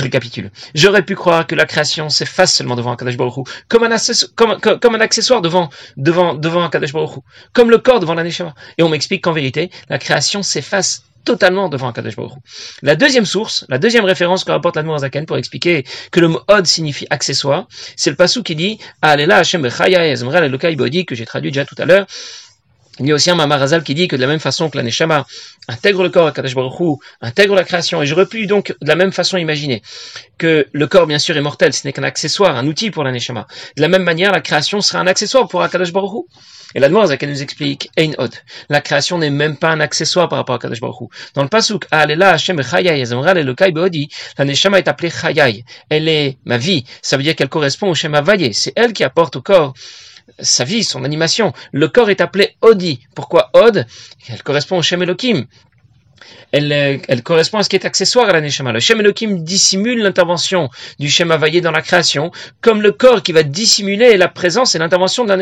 récapitule. 0.00 0.50
J'aurais 0.74 1.02
pu 1.02 1.14
croire 1.14 1.46
que 1.46 1.54
la 1.54 1.66
création 1.66 2.08
s'efface 2.08 2.54
seulement 2.54 2.76
devant 2.76 2.92
un 2.92 2.96
Kadesh 2.96 3.18
Baruch 3.18 3.46
comme 3.68 3.82
un, 3.84 3.96
comme, 4.34 4.58
comme, 4.58 4.94
un 4.94 5.00
accessoire 5.00 5.42
devant, 5.42 5.68
devant, 5.98 6.34
devant 6.34 6.62
un 6.62 6.70
Kadesh 6.70 6.92
Baruch 6.92 7.18
comme 7.52 7.70
le 7.70 7.78
corps 7.78 8.00
devant 8.00 8.14
la 8.14 8.24
Neshama. 8.24 8.54
Et 8.78 8.82
on 8.82 8.88
m'explique 8.88 9.24
qu'en 9.24 9.32
vérité, 9.32 9.70
la 9.90 9.98
création 9.98 10.42
s'efface 10.42 11.02
totalement 11.24 11.68
devant 11.68 11.88
un 11.88 11.92
Baruch 11.92 12.38
La 12.82 12.96
deuxième 12.96 13.26
source, 13.26 13.66
la 13.68 13.78
deuxième 13.78 14.06
référence 14.06 14.44
que 14.44 14.50
rapporte 14.50 14.76
la 14.76 14.98
Zaken 14.98 15.26
pour 15.26 15.36
expliquer 15.36 15.84
que 16.10 16.20
le 16.20 16.28
mot 16.28 16.40
od 16.48 16.66
signifie 16.66 17.06
accessoire, 17.10 17.68
c'est 17.96 18.08
le 18.08 18.16
passou 18.16 18.42
qui 18.42 18.56
dit 18.56 18.78
Alela 19.02 19.36
Hashem 19.36 19.60
Bechaya 19.60 20.14
que 21.04 21.14
j'ai 21.14 21.26
traduit 21.26 21.50
déjà 21.50 21.66
tout 21.66 21.76
à 21.76 21.84
l'heure. 21.84 22.06
Il 23.00 23.06
y 23.06 23.12
a 23.12 23.14
aussi 23.14 23.30
un 23.30 23.34
Mamarazal 23.34 23.82
qui 23.84 23.94
dit 23.94 24.08
que 24.08 24.16
de 24.16 24.20
la 24.20 24.26
même 24.26 24.40
façon 24.40 24.70
que 24.70 24.76
la 24.76 24.82
Neshama 24.82 25.26
intègre 25.68 26.02
le 26.02 26.08
corps 26.08 26.26
à 26.26 26.32
Kadesh 26.32 26.54
Baruch 26.54 26.98
intègre 27.20 27.54
la 27.54 27.64
création, 27.64 28.02
et 28.02 28.06
j'aurais 28.06 28.26
pu 28.26 28.46
donc 28.46 28.74
de 28.80 28.88
la 28.88 28.96
même 28.96 29.12
façon 29.12 29.36
imaginer 29.36 29.82
que 30.36 30.66
le 30.72 30.86
corps 30.86 31.06
bien 31.06 31.18
sûr 31.18 31.36
est 31.36 31.40
mortel, 31.40 31.72
ce 31.72 31.86
n'est 31.86 31.92
qu'un 31.92 32.02
accessoire, 32.02 32.56
un 32.56 32.66
outil 32.66 32.90
pour 32.90 33.04
la 33.04 33.12
Neshama. 33.12 33.46
De 33.76 33.82
la 33.82 33.88
même 33.88 34.02
manière, 34.02 34.32
la 34.32 34.40
création 34.40 34.80
sera 34.80 35.00
un 35.00 35.06
accessoire 35.06 35.48
pour 35.48 35.62
Akadosh 35.62 35.92
Baruch 35.92 36.24
Et 36.74 36.80
la 36.80 36.88
Noire, 36.88 37.16
qu'elle 37.18 37.30
nous 37.30 37.42
explique, 37.42 37.90
Ein 37.98 38.12
Od, 38.18 38.34
la 38.68 38.80
création 38.80 39.18
n'est 39.18 39.30
même 39.30 39.56
pas 39.56 39.70
un 39.70 39.80
accessoire 39.80 40.28
par 40.28 40.38
rapport 40.38 40.56
à 40.56 40.58
Kadosh 40.58 40.80
Baruch 40.80 41.10
Dans 41.34 41.42
le 41.42 41.48
pasuk, 41.48 41.86
Alela 41.90 42.30
Hashem 42.30 42.62
Chayai, 42.62 43.00
Elokai 43.00 43.72
Beodi, 43.72 44.08
la 44.36 44.44
Neshama 44.44 44.78
est 44.78 44.88
appelée 44.88 45.10
Chayai. 45.10 45.64
Elle 45.88 46.08
est 46.08 46.38
ma 46.44 46.58
vie. 46.58 46.84
Ça 47.02 47.16
veut 47.16 47.22
dire 47.22 47.36
qu'elle 47.36 47.48
correspond 47.48 47.90
au 47.90 47.94
Shema 47.94 48.20
Vaye. 48.20 48.52
C'est 48.54 48.72
elle 48.76 48.92
qui 48.92 49.04
apporte 49.04 49.36
au 49.36 49.42
corps 49.42 49.74
sa 50.38 50.64
vie, 50.64 50.84
son 50.84 51.04
animation. 51.04 51.52
Le 51.72 51.88
corps 51.88 52.10
est 52.10 52.20
appelé 52.20 52.56
Odi. 52.60 53.00
Pourquoi 53.14 53.50
Od? 53.54 53.86
Elle 54.28 54.42
correspond 54.42 54.78
au 54.78 54.82
Shem 54.82 55.02
Elohim. 55.02 55.46
Elle, 56.52 56.72
euh, 56.72 57.20
correspond 57.22 57.58
à 57.58 57.62
ce 57.62 57.68
qui 57.68 57.76
est 57.76 57.84
accessoire 57.84 58.28
à 58.28 58.32
la 58.32 58.40
Neshama. 58.40 58.72
Le 58.72 58.80
Shem 58.80 59.00
Elohim 59.00 59.42
dissimule 59.44 60.02
l'intervention 60.02 60.70
du 60.98 61.08
Shem 61.08 61.30
Havayé 61.30 61.60
dans 61.60 61.70
la 61.70 61.82
création, 61.82 62.30
comme 62.60 62.82
le 62.82 62.92
corps 62.92 63.22
qui 63.22 63.32
va 63.32 63.42
dissimuler 63.42 64.16
la 64.16 64.28
présence 64.28 64.74
et 64.74 64.78
l'intervention 64.78 65.24
de. 65.24 65.32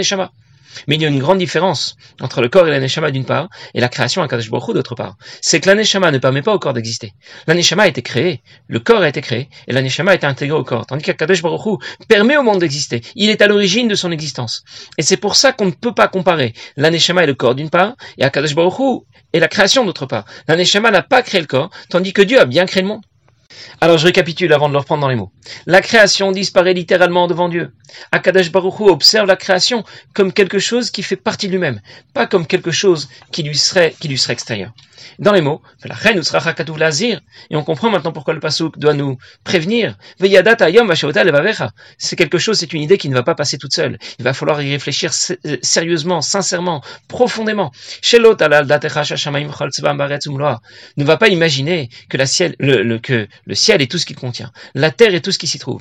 Mais 0.87 0.97
il 0.97 1.03
y 1.03 1.05
a 1.05 1.09
une 1.09 1.19
grande 1.19 1.39
différence 1.39 1.97
entre 2.21 2.41
le 2.41 2.49
corps 2.49 2.69
et 2.69 2.71
la 2.71 3.11
d'une 3.11 3.25
part, 3.25 3.49
et 3.75 3.81
la 3.81 3.89
création 3.89 4.23
à 4.23 4.29
Kadosh 4.29 4.51
Baruch 4.51 4.75
d'autre 4.75 4.95
part. 4.95 5.17
C'est 5.41 5.61
que 5.61 5.69
la 5.69 5.75
ne 5.75 6.19
permet 6.19 6.43
pas 6.43 6.55
au 6.55 6.59
corps 6.59 6.73
d'exister. 6.73 7.13
La 7.47 7.55
a 7.55 7.87
été 7.87 8.03
créé, 8.03 8.43
le 8.69 8.81
corps 8.81 9.03
a 9.03 9.09
été 9.09 9.21
créé, 9.21 9.49
et 9.67 9.73
la 9.73 9.81
a 9.81 10.15
été 10.15 10.27
intégré 10.27 10.57
au 10.57 10.65
corps. 10.65 10.87
Tandis 10.87 11.05
qu'Akadosh 11.05 11.43
Baruch 11.43 11.81
permet 12.09 12.37
au 12.37 12.43
monde 12.43 12.61
d'exister. 12.61 13.03
Il 13.15 13.31
est 13.31 13.43
à 13.43 13.47
l'origine 13.47 13.89
de 13.89 13.95
son 13.95 14.11
existence. 14.11 14.65
Et 14.99 15.03
c'est 15.03 15.17
pour 15.17 15.37
ça 15.37 15.53
qu'on 15.53 15.67
ne 15.67 15.71
peut 15.71 15.95
pas 15.95 16.09
comparer 16.09 16.55
la 16.77 16.89
et 16.89 17.27
le 17.27 17.35
corps 17.35 17.55
d'une 17.55 17.71
part, 17.71 17.95
et 18.19 18.25
Akadosh 18.25 18.55
Baruch 18.55 19.03
et 19.33 19.41
la 19.41 19.49
création 19.49 19.85
d'autre 19.85 20.07
part. 20.07 20.25
La 20.49 20.57
n'a 20.57 21.03
pas 21.03 21.23
créé 21.23 21.41
le 21.41 21.47
corps, 21.47 21.71
tandis 21.91 22.13
que 22.13 22.23
Dieu 22.23 22.41
a 22.41 22.45
bien 22.45 22.67
créé 22.67 22.83
le 22.83 22.89
monde. 22.89 23.03
Alors 23.81 23.99
je 23.99 24.07
récapitule 24.07 24.53
avant 24.53 24.69
de 24.69 24.73
le 24.73 24.79
reprendre 24.79 25.03
dans 25.03 25.09
les 25.09 25.17
mots. 25.17 25.33
La 25.67 25.81
création 25.81 26.33
disparaît 26.33 26.75
littéralement 26.75 27.27
devant 27.27 27.49
Dieu. 27.49 27.73
Akadosh 28.13 28.51
Baruch 28.51 28.81
observe 28.81 29.27
la 29.27 29.37
création 29.37 29.85
comme 30.15 30.33
quelque 30.33 30.59
chose 30.59 30.91
qui 30.91 31.03
fait 31.03 31.17
partie 31.17 31.47
de 31.47 31.53
lui-même, 31.53 31.81
pas 32.15 32.27
comme 32.27 32.47
quelque 32.47 32.71
chose 32.71 33.09
qui 33.33 33.43
lui 33.43 33.57
serait, 33.57 33.95
extérieur. 34.29 34.73
Dans 35.19 35.33
les 35.33 35.41
mots, 35.41 35.63
la 35.85 35.95
reine 35.95 36.21
et 37.51 37.57
on 37.57 37.65
comprend 37.65 37.91
maintenant 37.91 38.13
pourquoi 38.13 38.35
le 38.35 38.41
pasuk 38.41 38.79
doit 38.79 38.95
nous 38.95 39.19
prévenir. 39.45 39.97
C'est 41.99 42.17
quelque 42.17 42.39
chose, 42.39 42.59
c'est 42.59 42.73
une 42.73 42.83
idée 42.83 42.99
qui 42.99 43.09
ne 43.09 43.15
va 43.15 43.23
pas 43.23 43.35
passer 43.35 43.59
toute 43.59 43.73
seule. 43.73 43.99
Il 44.19 44.25
va 44.25 44.35
falloir 44.35 44.61
y 44.63 44.73
réfléchir 44.73 45.13
euh, 45.47 45.57
sérieusement, 45.63 46.21
sincèrement, 46.21 46.83
profondément. 47.09 47.73
Ne 50.97 51.05
va 51.05 51.17
pas 51.17 51.29
imaginer 51.29 51.89
que, 52.09 52.17
la 52.17 52.27
ciel, 52.27 52.57
le, 52.59 52.99
que 52.99 53.29
le 53.45 53.55
ciel 53.55 53.83
est 53.83 53.91
tout 53.91 53.99
ce 53.99 54.07
qu'il 54.07 54.17
contient, 54.17 54.51
la 54.75 54.91
terre 54.91 55.15
est 55.15 55.21
tout 55.21 55.33
ce 55.33 55.39
qui 55.39 55.47
s'y 55.47 55.59
trouve. 55.59 55.81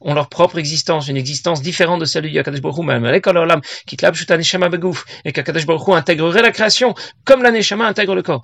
ont 0.00 0.14
leur 0.14 0.28
propre 0.28 0.58
existence, 0.58 1.08
une 1.08 1.16
existence 1.16 1.62
différente 1.62 2.00
de 2.00 2.04
celle 2.04 2.24
de 2.24 2.28
Yakadosh 2.28 2.60
Baruch 2.60 2.78
et 5.24 5.32
qu'Akadosh 5.32 5.66
Baruch 5.66 5.88
intégrerait 5.88 6.42
la 6.42 6.50
création 6.50 6.94
comme 7.24 7.42
la 7.42 7.50
Neshama 7.50 7.86
intègre 7.86 8.14
le 8.14 8.22
corps. 8.22 8.42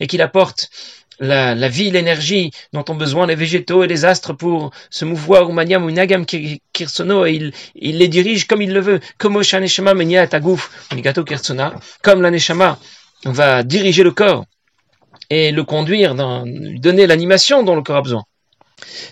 Et 0.00 0.06
qu'il 0.06 0.22
apporte 0.22 0.70
la, 1.20 1.68
vie, 1.68 1.90
l'énergie 1.90 2.50
dont 2.72 2.84
ont 2.88 2.94
besoin 2.94 3.26
les 3.26 3.34
végétaux 3.34 3.84
et 3.84 3.86
les 3.86 4.04
astres 4.04 4.32
pour 4.32 4.70
se 4.90 5.04
mouvoir, 5.04 5.48
ou 5.48 5.52
maniam 5.52 5.84
ou 5.84 5.90
nagam 5.90 6.24
kirsono, 6.72 7.26
et 7.26 7.52
il, 7.74 7.98
les 7.98 8.08
dirige 8.08 8.46
comme 8.46 8.62
il 8.62 8.72
le 8.72 8.80
veut, 8.80 9.00
comme 9.18 9.36
Oshaneshama 9.36 9.94
menia 9.94 10.26
tagouf, 10.26 10.70
kirsona, 11.26 11.74
comme 12.02 12.22
la 12.22 12.30
neshama 12.30 12.78
va 13.24 13.62
diriger 13.62 14.02
le 14.02 14.10
corps 14.10 14.44
et 15.30 15.52
le 15.52 15.64
conduire, 15.64 16.14
dans, 16.14 16.44
lui 16.44 16.80
donner 16.80 17.06
l'animation 17.06 17.62
dont 17.62 17.76
le 17.76 17.82
corps 17.82 17.96
a 17.96 18.02
besoin. 18.02 18.24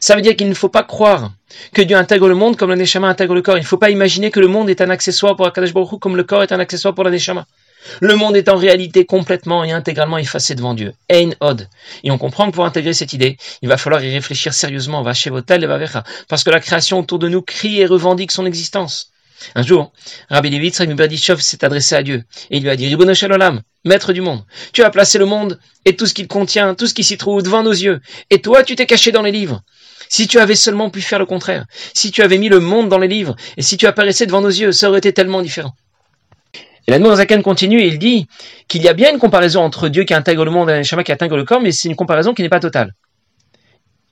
Ça 0.01 0.17
veut 0.17 0.23
dire 0.23 0.37
qu'il 0.37 0.49
ne 0.49 0.55
faut 0.55 0.69
pas 0.69 0.83
croire 0.83 1.33
que 1.73 1.83
Dieu 1.83 1.97
intègre 1.97 2.29
le 2.29 2.35
monde 2.35 2.57
comme 2.57 2.71
la 2.71 2.77
neshama 2.77 3.09
intègre 3.09 3.35
le 3.35 3.43
corps. 3.43 3.57
Il 3.57 3.63
ne 3.63 3.67
faut 3.67 3.79
pas 3.79 3.91
imaginer 3.91 4.31
que 4.31 4.41
le 4.41 4.49
monde 4.49 4.69
est 4.71 4.81
un 4.81 4.91
accessoire 4.91 5.37
pour 5.37 5.47
Akadosh 5.47 5.73
Baruch 5.73 6.01
comme 6.01 6.17
le 6.17 6.25
corps 6.25 6.43
est 6.43 6.53
un 6.53 6.61
accessoire 6.61 6.95
pour 6.95 7.05
la 7.05 7.11
neshama. 7.11 7.47
Le 8.01 8.15
monde 8.15 8.37
est 8.37 8.49
en 8.49 8.57
réalité 8.57 9.05
complètement 9.05 9.65
et 9.65 9.73
intégralement 9.73 10.19
effacé 10.19 10.55
devant 10.55 10.75
Dieu. 10.75 10.95
Ein. 11.11 11.33
Et 12.05 12.11
on 12.11 12.19
comprend 12.19 12.49
que 12.49 12.55
pour 12.55 12.65
intégrer 12.65 12.93
cette 12.93 13.13
idée, 13.13 13.37
il 13.61 13.69
va 13.69 13.77
falloir 13.77 14.05
y 14.05 14.13
réfléchir 14.13 14.55
sérieusement. 14.55 15.03
Va 15.03 15.13
Parce 16.29 16.45
que 16.45 16.51
la 16.51 16.61
création 16.61 17.01
autour 17.01 17.19
de 17.19 17.29
nous 17.29 17.43
crie 17.43 17.81
et 17.81 17.87
revendique 17.87 18.31
son 18.31 18.47
existence. 18.47 19.12
Un 19.55 19.63
jour, 19.63 19.93
Rabbi 20.29 20.51
Levitz 20.51 20.81
Berdichov 20.81 21.41
s'est 21.41 21.65
adressé 21.65 21.95
à 21.95 22.03
Dieu 22.03 22.25
et 22.51 22.59
il 22.59 22.63
lui 22.63 22.71
a 22.71 22.77
dit 22.77 22.87
Ribono 22.87 23.13
maître 23.85 24.13
du 24.13 24.21
monde, 24.21 24.45
tu 24.73 24.83
as 24.83 24.91
placé 24.91 25.19
le 25.19 25.27
monde 25.27 25.59
et 25.85 25.97
tout 25.97 26.07
ce 26.07 26.15
qu'il 26.15 26.29
contient, 26.29 26.75
tout 26.75 26.87
ce 26.87 26.95
qui 26.95 27.05
s'y 27.05 27.17
trouve 27.17 27.43
devant 27.43 27.63
nos 27.63 27.73
yeux, 27.73 28.01
et 28.31 28.41
toi 28.41 28.63
tu 28.63 28.77
t'es 28.77 28.87
caché 28.87 29.13
dans 29.13 29.23
les 29.23 29.33
livres. 29.33 29.63
Si 30.09 30.27
tu 30.27 30.39
avais 30.39 30.55
seulement 30.55 30.91
pu 30.91 31.01
faire 31.01 31.19
le 31.19 31.27
contraire, 31.27 31.65
si 31.95 32.11
tu 32.11 32.23
avais 32.23 32.39
mis 32.39 32.49
le 32.49 32.61
monde 32.61 32.89
dans 32.89 32.99
les 32.99 33.09
livres, 33.09 33.35
et 33.57 33.63
si 33.63 33.77
tu 33.77 33.87
apparaissais 33.87 34.27
devant 34.27 34.41
nos 34.41 34.49
yeux, 34.49 34.73
ça 34.73 34.89
aurait 34.89 34.99
été 34.99 35.13
tellement 35.13 35.43
différent. 35.43 35.75
Et 36.87 36.91
la 36.91 37.17
Zaken 37.17 37.43
continue 37.43 37.81
et 37.81 37.87
il 37.87 37.99
dit 37.99 38.27
qu'il 38.69 38.83
y 38.83 38.89
a 38.89 38.93
bien 38.93 39.13
une 39.13 39.19
comparaison 39.19 39.63
entre 39.63 39.89
Dieu 39.89 40.05
qui 40.05 40.15
intègre 40.15 40.45
le 40.45 40.51
monde 40.51 40.69
et 40.69 40.79
Neshama 40.79 41.05
qui 41.05 41.13
intègre 41.13 41.37
le 41.37 41.45
corps, 41.45 41.61
mais 41.61 41.71
c'est 41.71 41.89
une 41.89 41.97
comparaison 41.97 42.35
qui 42.35 42.43
n'est 42.43 42.49
pas 42.49 42.61
totale. 42.61 42.93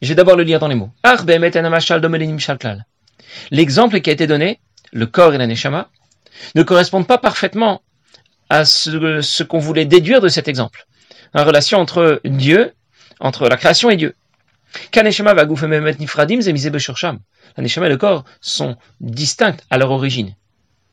Je 0.00 0.08
vais 0.08 0.14
d'abord 0.14 0.36
le 0.36 0.44
lire 0.44 0.60
dans 0.60 0.68
les 0.68 0.76
mots. 0.76 0.90
L'exemple 3.50 4.00
qui 4.00 4.10
a 4.10 4.12
été 4.12 4.26
donné, 4.26 4.60
le 4.92 5.06
corps 5.06 5.34
et 5.34 5.38
la 5.38 5.46
Neshama, 5.46 5.90
ne 6.54 6.62
correspondent 6.62 7.06
pas 7.06 7.18
parfaitement 7.18 7.82
à 8.48 8.64
ce, 8.64 9.42
qu'on 9.42 9.58
voulait 9.58 9.84
déduire 9.84 10.20
de 10.20 10.28
cet 10.28 10.48
exemple. 10.48 10.86
La 11.34 11.44
relation 11.44 11.78
entre 11.78 12.20
Dieu, 12.24 12.72
entre 13.20 13.48
la 13.48 13.56
création 13.56 13.90
et 13.90 13.96
Dieu. 13.96 14.14
La 14.94 15.02
Neshama 15.02 15.32
et 17.86 17.88
le 17.88 17.96
corps 17.96 18.24
sont 18.40 18.76
distincts 19.00 19.56
à 19.70 19.78
leur 19.78 19.90
origine. 19.90 20.34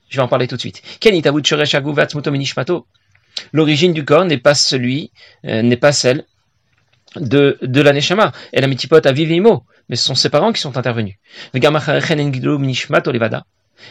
Je 0.10 0.18
vais 0.18 0.24
en 0.24 0.28
parler 0.28 0.48
tout 0.48 0.56
de 0.56 0.62
suite. 0.62 0.82
L'origine 3.54 3.94
du 3.94 4.06
corps 4.06 4.26
n'est 4.26 4.38
pas 4.38 4.56
celui, 4.56 5.12
euh, 5.46 5.62
n'est 5.62 5.78
pas 5.78 5.92
celle 5.92 6.26
de, 7.16 7.58
de 7.62 7.82
la 7.82 7.94
neshama. 7.94 8.32
Et 8.54 8.62
la 8.62 8.68
mitipot 8.68 9.06
a 9.06 9.12
vivimo, 9.12 9.66
mais 9.90 9.96
ce 9.96 10.06
sont 10.06 10.16
ses 10.16 10.30
parents 10.30 10.54
qui 10.54 10.62
sont 10.62 10.78
intervenus. 10.78 11.16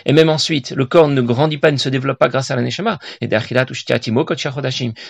Et 0.04 0.12
même 0.12 0.28
ensuite, 0.28 0.72
le 0.72 0.86
corps 0.86 1.08
ne 1.08 1.20
grandit 1.20 1.58
pas, 1.58 1.70
ne 1.70 1.76
se 1.76 1.88
développe 1.88 2.18
pas 2.18 2.28
grâce 2.28 2.50
à 2.50 2.56
la 2.56 2.62
neshama. 2.62 2.98
Et 3.20 3.28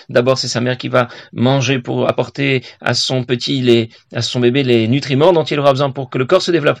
d'abord, 0.09 0.37
c'est 0.37 0.47
sa 0.47 0.61
mère 0.61 0.77
qui 0.77 0.87
va 0.89 1.07
manger 1.33 1.79
pour 1.79 2.07
apporter 2.07 2.63
à 2.81 2.93
son 2.93 3.23
petit, 3.23 3.61
les, 3.61 3.89
à 4.13 4.21
son 4.21 4.39
bébé 4.39 4.63
les 4.63 4.87
nutriments 4.87 5.33
dont 5.33 5.43
il 5.43 5.59
aura 5.59 5.71
besoin 5.71 5.91
pour 5.91 6.09
que 6.09 6.17
le 6.17 6.25
corps 6.25 6.41
se 6.41 6.51
développe. 6.51 6.79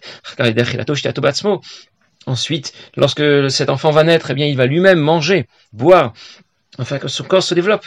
Ensuite, 2.25 2.73
lorsque 2.97 3.49
cet 3.49 3.69
enfant 3.69 3.91
va 3.91 4.03
naître, 4.03 4.31
eh 4.31 4.33
bien, 4.33 4.47
il 4.47 4.57
va 4.57 4.65
lui-même 4.65 4.99
manger, 4.99 5.47
boire, 5.71 6.13
afin 6.77 6.99
que 6.99 7.07
son 7.07 7.23
corps 7.23 7.43
se 7.43 7.53
développe. 7.53 7.85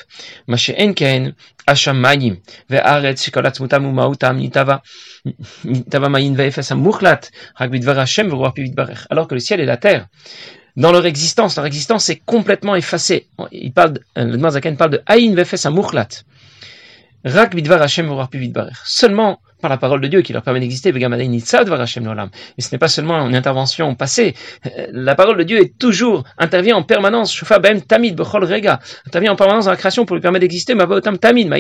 Alors 9.11 9.29
que 9.29 9.35
le 9.35 9.41
ciel 9.41 9.61
et 9.61 9.67
la 9.67 9.77
terre, 9.77 10.07
dans 10.77 10.93
leur 10.93 11.07
existence, 11.07 11.57
leur 11.57 11.67
existence 11.67 12.09
est 12.11 12.23
complètement 12.25 12.77
effacée. 12.77 13.29
Il 13.53 13.73
parle, 13.73 13.99
le 14.17 14.51
Zaken 14.51 14.77
parle 14.77 14.91
de 14.91 15.03
Aïn 15.07 15.35
Vefes 15.35 15.67
Amurlat. 15.67 16.09
Rak 17.25 17.55
Bidvar 17.55 17.83
Hashem 17.83 18.11
Seulement 18.85 19.41
par 19.61 19.69
la 19.69 19.77
parole 19.77 20.01
de 20.01 20.09
Dieu 20.09 20.23
qui 20.23 20.33
leur 20.33 20.43
permet 20.43 20.61
d'exister. 20.61 20.93
Mais 20.93 21.01
ce 21.01 22.69
n'est 22.73 22.79
pas 22.79 22.89
seulement 22.89 23.29
une 23.29 23.37
intervention 23.37 23.95
passée. 23.95 24.35
Euh, 24.67 24.87
la 24.93 25.15
parole 25.15 25.37
de 25.37 25.43
Dieu 25.43 25.61
est 25.61 25.79
toujours, 25.79 26.25
intervient 26.39 26.77
en 26.77 26.83
permanence. 26.83 27.45
Tamid 27.87 28.19
Rega. 28.19 28.81
Intervient 29.07 29.33
en 29.33 29.37
permanence 29.37 29.67
dans 29.67 29.71
la 29.71 29.77
création 29.77 30.07
pour 30.07 30.17
lui 30.17 30.23
permettre 30.23 30.43
d'exister. 30.43 30.75
Tamid 31.21 31.51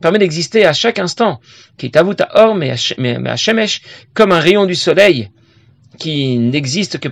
Permet 0.00 0.18
d'exister 0.18 0.64
à 0.64 0.72
chaque 0.72 0.98
instant. 0.98 1.40
Qui 1.76 1.92
à 1.96 2.04
or, 2.34 2.54
mais 2.54 2.70
à 2.70 3.36
Shemesh, 3.36 3.82
comme 4.14 4.32
un 4.32 4.40
rayon 4.40 4.66
du 4.66 4.74
soleil 4.74 5.30
qui 5.98 6.38
n'existe 6.38 6.98
que, 6.98 7.08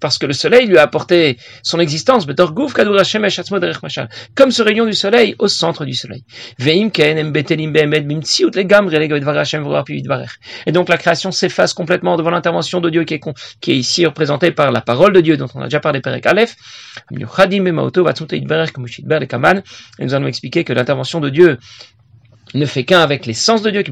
parce 0.00 0.18
que 0.18 0.26
le 0.26 0.32
soleil 0.32 0.66
lui 0.66 0.78
a 0.78 0.82
apporté 0.82 1.38
son 1.62 1.78
existence, 1.78 2.26
comme 4.34 4.50
ce 4.50 4.62
rayon 4.62 4.86
du 4.86 4.94
soleil 4.94 5.34
au 5.38 5.48
centre 5.48 5.84
du 5.84 5.94
soleil. 5.94 6.24
Et 10.66 10.72
donc 10.72 10.88
la 10.88 10.96
création 10.96 11.30
s'efface 11.30 11.74
complètement 11.74 12.16
devant 12.16 12.30
l'intervention 12.30 12.80
de 12.80 12.90
Dieu 12.90 13.04
qui 13.04 13.14
est, 13.14 13.20
qui 13.60 13.72
est 13.72 13.76
ici 13.76 14.06
représentée 14.06 14.50
par 14.50 14.72
la 14.72 14.80
parole 14.80 15.12
de 15.12 15.20
Dieu 15.20 15.36
dont 15.36 15.48
on 15.54 15.60
a 15.60 15.64
déjà 15.64 15.80
parlé 15.80 16.00
Perek 16.00 16.26
Aleph. 16.26 16.54
Et 19.98 20.04
nous 20.04 20.14
allons 20.14 20.26
expliquer 20.26 20.64
que 20.64 20.72
l'intervention 20.72 21.20
de 21.20 21.28
Dieu 21.28 21.58
ne 22.54 22.66
fait 22.66 22.84
qu'un 22.84 23.00
avec 23.00 23.26
l'essence 23.26 23.62
de 23.62 23.70
Dieu, 23.70 23.82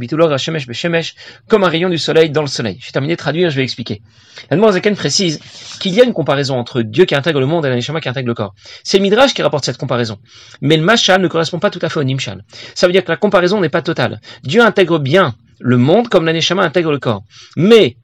comme 1.48 1.64
un 1.64 1.68
rayon 1.68 1.88
du 1.88 1.98
soleil 1.98 2.30
dans 2.30 2.40
le 2.40 2.46
soleil. 2.46 2.76
Je 2.80 2.86
vais 2.86 2.92
terminer 2.92 3.14
de 3.14 3.18
traduire, 3.18 3.50
je 3.50 3.56
vais 3.56 3.62
expliquer. 3.62 4.02
La 4.50 4.72
Zaken 4.72 4.94
précise 4.94 5.40
qu'il 5.80 5.94
y 5.94 6.00
a 6.00 6.04
une 6.04 6.12
comparaison 6.12 6.56
entre 6.56 6.82
Dieu 6.82 7.04
qui 7.04 7.14
intègre 7.14 7.40
le 7.40 7.46
monde 7.46 7.66
et 7.66 7.68
la 7.68 7.76
Neshama 7.76 8.00
qui 8.00 8.08
intègre 8.08 8.28
le 8.28 8.34
corps. 8.34 8.54
C'est 8.82 8.98
le 8.98 9.02
Midrash 9.02 9.34
qui 9.34 9.42
rapporte 9.42 9.64
cette 9.64 9.78
comparaison. 9.78 10.18
Mais 10.60 10.76
le 10.76 10.82
Mashal 10.82 11.20
ne 11.20 11.28
correspond 11.28 11.58
pas 11.58 11.70
tout 11.70 11.80
à 11.82 11.88
fait 11.88 12.00
au 12.00 12.04
Nimshal. 12.04 12.44
Ça 12.74 12.86
veut 12.86 12.92
dire 12.92 13.04
que 13.04 13.10
la 13.10 13.16
comparaison 13.16 13.60
n'est 13.60 13.68
pas 13.68 13.82
totale. 13.82 14.20
Dieu 14.42 14.62
intègre 14.62 14.98
bien 14.98 15.34
le 15.60 15.76
monde 15.76 16.08
comme 16.08 16.26
la 16.26 16.32
Neshama 16.32 16.62
intègre 16.62 16.92
le 16.92 16.98
corps. 16.98 17.22
Mais, 17.56 17.96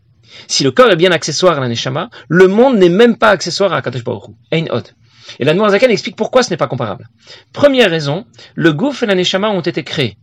si 0.46 0.64
le 0.64 0.70
corps 0.70 0.90
est 0.90 0.96
bien 0.96 1.12
accessoire 1.12 1.58
à 1.58 1.60
la 1.60 1.68
Neshama, 1.68 2.10
le 2.28 2.48
monde 2.48 2.76
n'est 2.76 2.88
même 2.88 3.16
pas 3.16 3.30
accessoire 3.30 3.72
à 3.72 3.82
Kadosh 3.82 4.04
Baruch 4.04 4.30
Et 4.52 5.44
la 5.44 5.68
Zaken 5.70 5.90
explique 5.90 6.16
pourquoi 6.16 6.42
ce 6.42 6.50
n'est 6.50 6.56
pas 6.56 6.68
comparable. 6.68 7.08
Première 7.52 7.90
raison, 7.90 8.26
le 8.54 8.72
gouffre 8.72 9.04
et 9.04 9.06
la 9.06 9.14
Neshama 9.14 9.50
ont 9.50 9.60
été 9.60 9.84
créés 9.84 10.16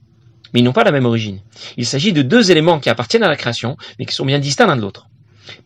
mais 0.54 0.60
ils 0.60 0.64
n'ont 0.64 0.74
pas 0.74 0.84
la 0.84 0.92
même 0.92 1.06
origine. 1.06 1.40
Il 1.78 1.86
s'agit 1.86 2.14
de 2.14 2.22
deux 2.22 2.52
éléments 2.52 2.80
qui 2.80 2.90
appartiennent 2.90 3.24
à 3.24 3.30
la 3.30 3.36
création, 3.36 3.78
mais 4.00 4.06
qui 4.06 4.14
sont 4.14 4.26
bien 4.26 4.40
distincts 4.40 4.68
l'un 4.68 4.76
de 4.76 4.82
l'autre. 4.82 5.08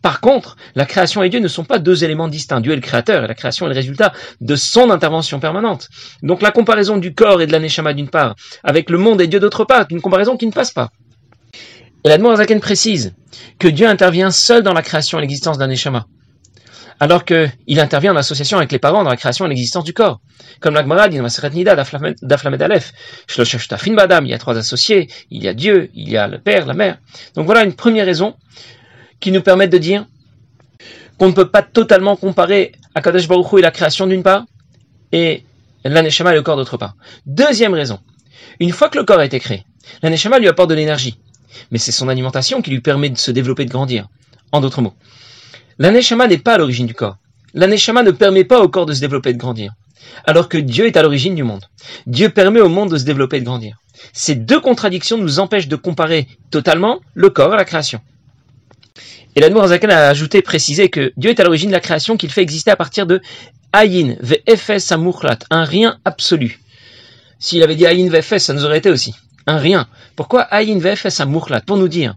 Par 0.00 0.20
contre, 0.20 0.56
la 0.74 0.86
création 0.86 1.22
et 1.22 1.28
Dieu 1.28 1.40
ne 1.40 1.48
sont 1.48 1.64
pas 1.64 1.78
deux 1.78 2.04
éléments 2.04 2.28
distincts. 2.28 2.60
Dieu 2.60 2.72
est 2.72 2.76
le 2.76 2.82
créateur 2.82 3.24
et 3.24 3.28
la 3.28 3.34
création 3.34 3.66
est 3.66 3.70
le 3.70 3.74
résultat 3.74 4.12
de 4.40 4.56
son 4.56 4.90
intervention 4.90 5.40
permanente. 5.40 5.88
Donc 6.22 6.42
la 6.42 6.50
comparaison 6.50 6.98
du 6.98 7.14
corps 7.14 7.42
et 7.42 7.46
de 7.46 7.52
l'aneshama 7.52 7.94
d'une 7.94 8.08
part, 8.08 8.34
avec 8.62 8.90
le 8.90 8.98
monde 8.98 9.20
et 9.20 9.26
Dieu 9.26 9.40
d'autre 9.40 9.64
part, 9.64 9.82
est 9.82 9.90
une 9.90 10.00
comparaison 10.00 10.36
qui 10.36 10.46
ne 10.46 10.52
passe 10.52 10.70
pas. 10.70 10.90
Et 12.04 12.08
la 12.08 12.18
Zaken 12.36 12.60
précise 12.60 13.14
que 13.58 13.68
Dieu 13.68 13.86
intervient 13.86 14.30
seul 14.30 14.62
dans 14.62 14.72
la 14.72 14.82
création 14.82 15.18
et 15.18 15.20
l'existence 15.20 15.58
d'un 15.58 15.68
neshama 15.68 16.06
alors 17.02 17.24
qu'il 17.24 17.80
intervient 17.80 18.12
en 18.12 18.16
association 18.16 18.58
avec 18.58 18.70
les 18.70 18.78
parents 18.78 19.02
dans 19.02 19.10
la 19.10 19.16
création 19.16 19.44
et 19.44 19.48
l'existence 19.48 19.82
du 19.82 19.92
corps. 19.92 20.20
Comme 20.60 20.74
l'Agmara 20.74 21.08
dit 21.08 21.18
dans 21.18 21.26
Nida 21.52 21.74
d'Aflamed 21.74 22.62
Aleph, 22.62 22.92
il 23.36 24.28
y 24.28 24.32
a 24.32 24.38
trois 24.38 24.56
associés, 24.56 25.08
il 25.32 25.42
y 25.42 25.48
a 25.48 25.52
Dieu, 25.52 25.90
il 25.94 26.08
y 26.08 26.16
a 26.16 26.28
le 26.28 26.38
Père, 26.38 26.64
la 26.64 26.74
Mère. 26.74 26.98
Donc 27.34 27.46
voilà 27.46 27.64
une 27.64 27.72
première 27.72 28.06
raison 28.06 28.36
qui 29.18 29.32
nous 29.32 29.42
permet 29.42 29.66
de 29.66 29.78
dire 29.78 30.06
qu'on 31.18 31.26
ne 31.26 31.32
peut 31.32 31.50
pas 31.50 31.62
totalement 31.62 32.14
comparer 32.14 32.70
Akadosh 32.94 33.26
Baruch 33.26 33.52
Hu 33.52 33.58
et 33.58 33.62
la 33.62 33.72
création 33.72 34.06
d'une 34.06 34.22
part, 34.22 34.44
et 35.10 35.44
l'Aneshama 35.84 36.30
et 36.30 36.36
le 36.36 36.42
corps 36.42 36.56
d'autre 36.56 36.76
part. 36.76 36.94
Deuxième 37.26 37.74
raison, 37.74 37.98
une 38.60 38.70
fois 38.70 38.88
que 38.88 38.98
le 38.98 39.02
corps 39.02 39.18
a 39.18 39.24
été 39.24 39.40
créé, 39.40 39.64
l'Aneshama 40.04 40.38
lui 40.38 40.46
apporte 40.46 40.70
de 40.70 40.76
l'énergie, 40.76 41.18
mais 41.72 41.78
c'est 41.78 41.90
son 41.90 42.08
alimentation 42.08 42.62
qui 42.62 42.70
lui 42.70 42.80
permet 42.80 43.10
de 43.10 43.18
se 43.18 43.32
développer, 43.32 43.64
de 43.64 43.70
grandir. 43.72 44.06
En 44.54 44.60
d'autres 44.60 44.82
mots, 44.82 44.94
L'aneshama 45.82 46.28
n'est 46.28 46.38
pas 46.38 46.54
à 46.54 46.58
l'origine 46.58 46.86
du 46.86 46.94
corps. 46.94 47.16
L'aneshama 47.54 48.04
ne 48.04 48.12
permet 48.12 48.44
pas 48.44 48.60
au 48.60 48.68
corps 48.68 48.86
de 48.86 48.92
se 48.92 49.00
développer 49.00 49.30
et 49.30 49.32
de 49.32 49.38
grandir. 49.38 49.72
Alors 50.24 50.48
que 50.48 50.56
Dieu 50.56 50.86
est 50.86 50.96
à 50.96 51.02
l'origine 51.02 51.34
du 51.34 51.42
monde. 51.42 51.64
Dieu 52.06 52.28
permet 52.28 52.60
au 52.60 52.68
monde 52.68 52.92
de 52.92 52.98
se 52.98 53.04
développer 53.04 53.38
et 53.38 53.40
de 53.40 53.46
grandir. 53.46 53.78
Ces 54.12 54.36
deux 54.36 54.60
contradictions 54.60 55.18
nous 55.18 55.40
empêchent 55.40 55.66
de 55.66 55.74
comparer 55.74 56.28
totalement 56.52 57.00
le 57.14 57.30
corps 57.30 57.54
à 57.54 57.56
la 57.56 57.64
création. 57.64 58.00
Et 59.34 59.40
la 59.40 59.66
Zakan 59.66 59.88
a 59.88 60.06
ajouté, 60.06 60.40
précisé 60.40 60.88
que 60.88 61.12
Dieu 61.16 61.30
est 61.30 61.40
à 61.40 61.42
l'origine 61.42 61.70
de 61.70 61.74
la 61.74 61.80
création 61.80 62.16
qu'il 62.16 62.30
fait 62.30 62.42
exister 62.42 62.70
à 62.70 62.76
partir 62.76 63.04
de 63.08 63.20
Ayin, 63.72 64.14
Ve'efes 64.20 64.92
Amurlat, 64.92 65.40
un 65.50 65.64
rien 65.64 65.98
absolu. 66.04 66.60
S'il 67.40 67.60
avait 67.64 67.74
dit 67.74 67.86
Ayin 67.86 68.08
Ve'efes, 68.08 68.38
ça 68.38 68.54
nous 68.54 68.64
aurait 68.64 68.78
été 68.78 68.88
aussi 68.88 69.16
un 69.46 69.56
rien. 69.56 69.88
Pourquoi 70.16 70.42
Aïn 70.42 70.78
VFS 70.78 71.20
à 71.20 71.26
Mourlat 71.26 71.60
Pour 71.60 71.76
nous 71.76 71.88
dire 71.88 72.16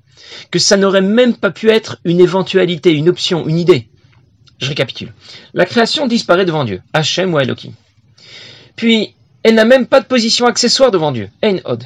que 0.51 0.59
ça 0.59 0.77
n'aurait 0.77 1.01
même 1.01 1.35
pas 1.35 1.51
pu 1.51 1.69
être 1.69 1.97
une 2.03 2.19
éventualité, 2.19 2.91
une 2.91 3.09
option, 3.09 3.47
une 3.47 3.59
idée? 3.59 3.89
Je 4.59 4.69
récapitule. 4.69 5.13
La 5.53 5.65
création 5.65 6.07
disparaît 6.07 6.45
devant 6.45 6.63
Dieu, 6.63 6.81
Hachem 6.93 7.33
ou 7.33 7.39
Elohim. 7.39 7.73
Puis, 8.75 9.15
elle 9.43 9.55
n'a 9.55 9.65
même 9.65 9.85
pas 9.85 10.01
de 10.01 10.05
position 10.05 10.45
accessoire 10.45 10.91
devant 10.91 11.11
Dieu, 11.11 11.29
Ein 11.43 11.59
Od. 11.65 11.85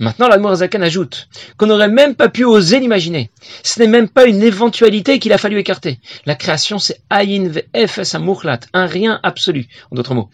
Maintenant, 0.00 0.28
ajoute 0.28 1.28
qu'on 1.56 1.66
n'aurait 1.66 1.88
même 1.88 2.14
pas 2.14 2.28
pu 2.28 2.44
oser 2.44 2.80
l'imaginer. 2.80 3.30
Ce 3.62 3.78
n'est 3.78 3.86
même 3.86 4.08
pas 4.08 4.24
une 4.26 4.42
éventualité 4.42 5.18
qu'il 5.18 5.32
a 5.32 5.38
fallu 5.38 5.58
écarter. 5.58 5.98
La 6.26 6.34
création, 6.34 6.78
c'est 6.78 7.00
Ayin 7.10 7.48
V'Efes 7.48 8.14
Amurlat, 8.14 8.60
un 8.72 8.86
rien 8.86 9.20
absolu. 9.22 9.66
En 9.90 9.96
d'autres 9.96 10.14
mots, 10.14 10.30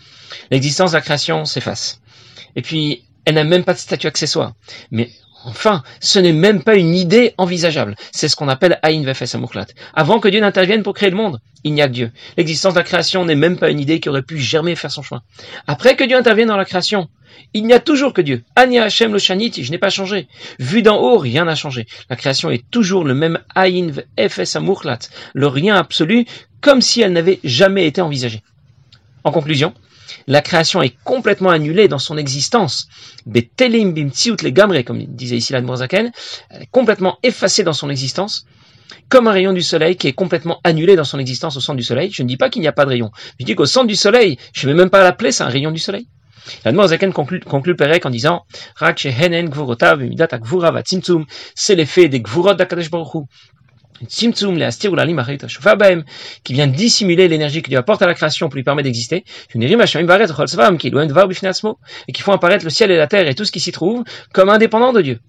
l'existence 0.50 0.92
de 0.92 0.96
la 0.96 1.02
création 1.02 1.44
s'efface. 1.44 2.00
Et 2.56 2.62
puis, 2.62 3.04
elle 3.24 3.34
n'a 3.34 3.44
même 3.44 3.64
pas 3.64 3.74
de 3.74 3.78
statut 3.78 4.06
accessoire. 4.06 4.54
Mais 4.90 5.10
Enfin, 5.44 5.82
ce 6.00 6.18
n'est 6.18 6.34
même 6.34 6.62
pas 6.62 6.74
une 6.76 6.94
idée 6.94 7.32
envisageable. 7.38 7.96
C'est 8.12 8.28
ce 8.28 8.36
qu'on 8.36 8.48
appelle 8.48 8.78
Aïn 8.82 9.02
Vefes 9.04 9.34
Amuklat. 9.34 9.66
Avant 9.94 10.20
que 10.20 10.28
Dieu 10.28 10.40
n'intervienne 10.40 10.82
pour 10.82 10.92
créer 10.92 11.08
le 11.08 11.16
monde, 11.16 11.40
il 11.64 11.72
n'y 11.72 11.80
a 11.80 11.88
que 11.88 11.92
Dieu. 11.92 12.12
L'existence 12.36 12.74
de 12.74 12.78
la 12.78 12.84
création 12.84 13.24
n'est 13.24 13.34
même 13.34 13.58
pas 13.58 13.70
une 13.70 13.80
idée 13.80 14.00
qui 14.00 14.10
aurait 14.10 14.22
pu 14.22 14.38
germer 14.38 14.76
faire 14.76 14.90
son 14.90 15.02
chemin. 15.02 15.22
Après 15.66 15.96
que 15.96 16.04
Dieu 16.04 16.16
intervienne 16.16 16.48
dans 16.48 16.58
la 16.58 16.66
création, 16.66 17.08
il 17.54 17.64
n'y 17.64 17.72
a 17.72 17.80
toujours 17.80 18.12
que 18.12 18.20
Dieu. 18.20 18.44
Anya 18.54 18.84
Hashem 18.84 19.12
le 19.12 19.18
Shaniti, 19.18 19.64
je 19.64 19.70
n'ai 19.70 19.78
pas 19.78 19.88
changé. 19.88 20.28
Vu 20.58 20.82
d'en 20.82 20.98
haut, 20.98 21.16
rien 21.16 21.46
n'a 21.46 21.54
changé. 21.54 21.86
La 22.10 22.16
création 22.16 22.50
est 22.50 22.68
toujours 22.70 23.04
le 23.04 23.14
même 23.14 23.38
Aïn 23.54 23.90
Vefes 24.18 24.56
Amuklat, 24.56 24.98
le 25.32 25.46
rien 25.46 25.74
absolu, 25.74 26.26
comme 26.60 26.82
si 26.82 27.00
elle 27.00 27.14
n'avait 27.14 27.40
jamais 27.44 27.86
été 27.86 28.02
envisagée. 28.02 28.42
En 29.24 29.32
conclusion, 29.32 29.72
la 30.26 30.42
création 30.42 30.82
est 30.82 30.96
complètement 31.04 31.50
annulée 31.50 31.88
dans 31.88 31.98
son 31.98 32.16
existence. 32.16 32.88
Betelim 33.26 33.94
les 33.94 34.52
gamre, 34.52 34.82
comme 34.82 35.02
disait 35.04 35.36
ici 35.36 35.52
la 35.52 35.60
elle 35.90 36.12
est 36.60 36.66
complètement 36.70 37.18
effacée 37.22 37.62
dans 37.64 37.72
son 37.72 37.90
existence, 37.90 38.46
comme 39.08 39.28
un 39.28 39.32
rayon 39.32 39.52
du 39.52 39.62
soleil 39.62 39.96
qui 39.96 40.08
est 40.08 40.12
complètement 40.12 40.60
annulé 40.64 40.96
dans 40.96 41.04
son 41.04 41.18
existence 41.18 41.56
au 41.56 41.60
centre 41.60 41.76
du 41.76 41.82
soleil. 41.82 42.10
Je 42.12 42.22
ne 42.22 42.28
dis 42.28 42.36
pas 42.36 42.48
qu'il 42.48 42.62
n'y 42.62 42.68
a 42.68 42.72
pas 42.72 42.84
de 42.84 42.90
rayon. 42.90 43.10
Je 43.38 43.44
dis 43.44 43.54
qu'au 43.54 43.66
centre 43.66 43.86
du 43.86 43.96
soleil, 43.96 44.38
je 44.52 44.66
ne 44.66 44.72
vais 44.72 44.78
même 44.78 44.90
pas 44.90 45.02
l'appeler, 45.02 45.32
c'est 45.32 45.44
un 45.44 45.48
rayon 45.48 45.70
du 45.70 45.80
soleil. 45.80 46.06
La 46.64 46.86
Zaken 46.86 47.12
conclut, 47.12 47.40
conclut 47.40 47.76
Perek 47.76 48.06
en 48.06 48.10
disant 48.10 48.46
c'est 51.54 51.74
l'effet 51.74 52.08
des 52.08 52.20
Gvurot 52.20 52.54
d'Akadosh 52.54 52.90
Baruch 52.90 53.26
qui 54.08 54.32
vient 56.52 56.66
dissimuler 56.66 57.28
l'énergie 57.28 57.62
que 57.62 57.68
Dieu 57.68 57.78
apporte 57.78 58.02
à 58.02 58.06
la 58.06 58.14
création 58.14 58.48
pour 58.48 58.56
lui 58.56 58.62
permettre 58.62 58.84
d'exister, 58.84 59.24
et 59.54 62.12
qui 62.12 62.22
font 62.22 62.32
apparaître 62.32 62.64
le 62.64 62.70
ciel 62.70 62.90
et 62.90 62.96
la 62.96 63.06
terre 63.06 63.28
et 63.28 63.34
tout 63.34 63.44
ce 63.44 63.52
qui 63.52 63.60
s'y 63.60 63.72
trouve 63.72 64.04
comme 64.32 64.48
indépendant 64.48 64.92
de 64.92 65.02
Dieu. 65.02 65.20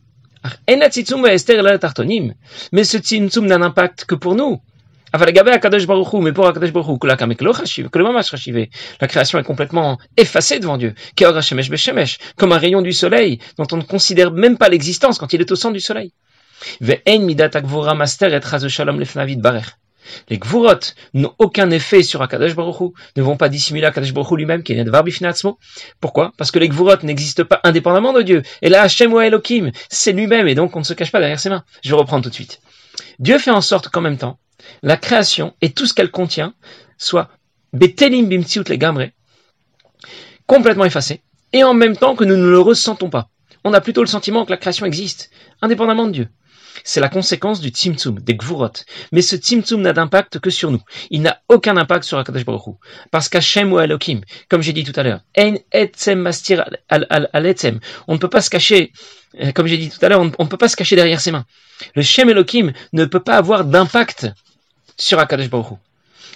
Mais 2.71 2.83
ce 2.83 2.97
tzimtzum 2.97 3.45
n'a 3.45 3.57
d'impact 3.57 4.05
que 4.05 4.15
pour 4.15 4.35
nous. 4.35 4.61
Mais 5.13 6.31
pour 6.31 6.45
la 6.45 6.53
création 9.07 9.39
est 9.39 9.43
complètement 9.43 9.97
effacée 10.15 10.59
devant 10.59 10.77
Dieu, 10.77 10.93
comme 12.37 12.53
un 12.53 12.57
rayon 12.57 12.81
du 12.81 12.93
soleil 12.93 13.39
dont 13.57 13.67
on 13.73 13.77
ne 13.77 13.83
considère 13.83 14.31
même 14.31 14.57
pas 14.57 14.69
l'existence 14.69 15.19
quand 15.19 15.33
il 15.33 15.41
est 15.41 15.51
au 15.51 15.55
centre 15.55 15.73
du 15.73 15.81
soleil. 15.81 16.13
Les 20.29 20.37
gvurot 20.37 20.79
n'ont 21.13 21.33
aucun 21.39 21.69
effet 21.71 22.03
sur 22.03 22.21
Akadosh 22.21 22.55
Baruch 22.55 22.93
ne 23.15 23.21
vont 23.21 23.37
pas 23.37 23.49
dissimuler 23.49 23.85
Akadosh 23.85 24.13
Baruch 24.13 24.37
lui-même, 24.37 24.63
qui 24.63 24.73
est 24.73 24.75
Nedvar 24.75 25.03
Bifnatzmo. 25.03 25.57
Pourquoi? 25.99 26.33
Parce 26.37 26.51
que 26.51 26.59
les 26.59 26.69
gvurot 26.69 26.97
n'existent 27.03 27.45
pas 27.45 27.59
indépendamment 27.63 28.13
de 28.13 28.21
Dieu. 28.21 28.43
Et 28.61 28.69
là, 28.69 28.81
Hashem 28.81 29.13
ou 29.13 29.19
Elohim, 29.19 29.71
c'est 29.89 30.11
lui-même, 30.11 30.47
et 30.47 30.55
donc 30.55 30.75
on 30.75 30.79
ne 30.79 30.85
se 30.85 30.93
cache 30.93 31.11
pas 31.11 31.19
derrière 31.19 31.39
ses 31.39 31.49
mains. 31.49 31.63
Je 31.83 31.91
vais 31.91 31.97
reprendre 31.97 32.23
tout 32.23 32.29
de 32.29 32.35
suite. 32.35 32.61
Dieu 33.19 33.37
fait 33.37 33.51
en 33.51 33.61
sorte 33.61 33.89
qu'en 33.89 34.01
même 34.01 34.17
temps, 34.17 34.39
la 34.83 34.97
création 34.97 35.53
et 35.61 35.71
tout 35.71 35.85
ce 35.85 35.93
qu'elle 35.93 36.11
contient 36.11 36.53
soit 36.97 37.29
betelim 37.73 38.27
bimtsiut 38.27 38.63
les 38.67 38.77
gamre, 38.77 39.09
complètement 40.45 40.85
effacé, 40.85 41.21
et 41.53 41.63
en 41.63 41.73
même 41.73 41.95
temps 41.95 42.15
que 42.15 42.23
nous 42.23 42.37
ne 42.37 42.47
le 42.47 42.59
ressentons 42.59 43.09
pas. 43.09 43.29
On 43.63 43.73
a 43.73 43.81
plutôt 43.81 44.01
le 44.01 44.07
sentiment 44.07 44.45
que 44.45 44.51
la 44.51 44.57
création 44.57 44.85
existe, 44.85 45.29
indépendamment 45.61 46.07
de 46.07 46.11
Dieu. 46.11 46.29
C'est 46.83 46.99
la 46.99 47.09
conséquence 47.09 47.61
du 47.61 47.69
tzimtzum, 47.69 48.19
des 48.19 48.35
gvurot. 48.35 48.71
Mais 49.11 49.21
ce 49.21 49.35
tzimtzum 49.35 49.81
n'a 49.81 49.93
d'impact 49.93 50.39
que 50.39 50.49
sur 50.49 50.71
nous. 50.71 50.81
Il 51.09 51.21
n'a 51.21 51.41
aucun 51.49 51.77
impact 51.77 52.03
sur 52.03 52.17
Akadosh 52.17 52.45
Baruch. 52.45 52.75
Parce 53.11 53.29
qu'Hachem 53.29 53.73
ou 53.73 53.79
Elohim, 53.79 54.21
comme 54.49 54.61
j'ai 54.61 54.73
dit 54.73 54.83
tout 54.83 54.99
à 54.99 55.03
l'heure. 55.03 55.21
On 55.37 55.51
ne 58.13 58.17
peut 58.17 58.29
pas 58.29 58.41
se 58.41 58.49
cacher, 58.49 58.91
euh, 59.39 59.51
comme 59.51 59.67
j'ai 59.67 59.77
dit 59.77 59.89
tout 59.89 60.03
à 60.05 60.09
l'heure, 60.09 60.21
on 60.21 60.43
ne 60.43 60.49
peut 60.49 60.57
pas 60.57 60.69
se 60.69 60.75
cacher 60.75 60.95
derrière 60.95 61.21
ses 61.21 61.31
mains. 61.31 61.45
Le 61.95 62.01
Shem 62.01 62.29
Elohim 62.29 62.73
ne 62.93 63.05
peut 63.05 63.19
pas 63.19 63.37
avoir 63.37 63.65
d'impact 63.65 64.27
sur 64.97 65.19
Akadosh 65.19 65.49
Baruch. 65.49 65.77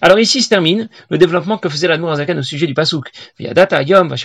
Alors 0.02 0.20
ici 0.20 0.42
se 0.42 0.50
termine 0.50 0.90
le 1.10 1.18
développement 1.18 1.58
que 1.58 1.70
faisait 1.70 1.88
l'Admour 1.88 2.12
Azakan 2.12 2.38
au 2.38 2.44
sujet 2.44 2.68
du 2.68 2.74
Pasouk. 2.74 3.12
Yom, 3.40 4.16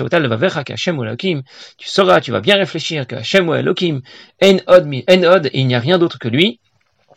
tu 1.78 1.88
sauras, 1.88 2.20
tu 2.20 2.32
vas 2.32 2.40
bien 2.40 2.56
réfléchir 2.56 3.06
que 3.06 3.16
Hashem 3.16 3.48
ou 3.48 3.54
Elohim, 3.54 4.00
en 4.42 4.58
od, 4.66 5.46
et 5.46 5.60
il 5.60 5.66
n'y 5.66 5.74
a 5.74 5.80
rien 5.80 5.98
d'autre 5.98 6.18
que 6.18 6.28
lui. 6.28 6.60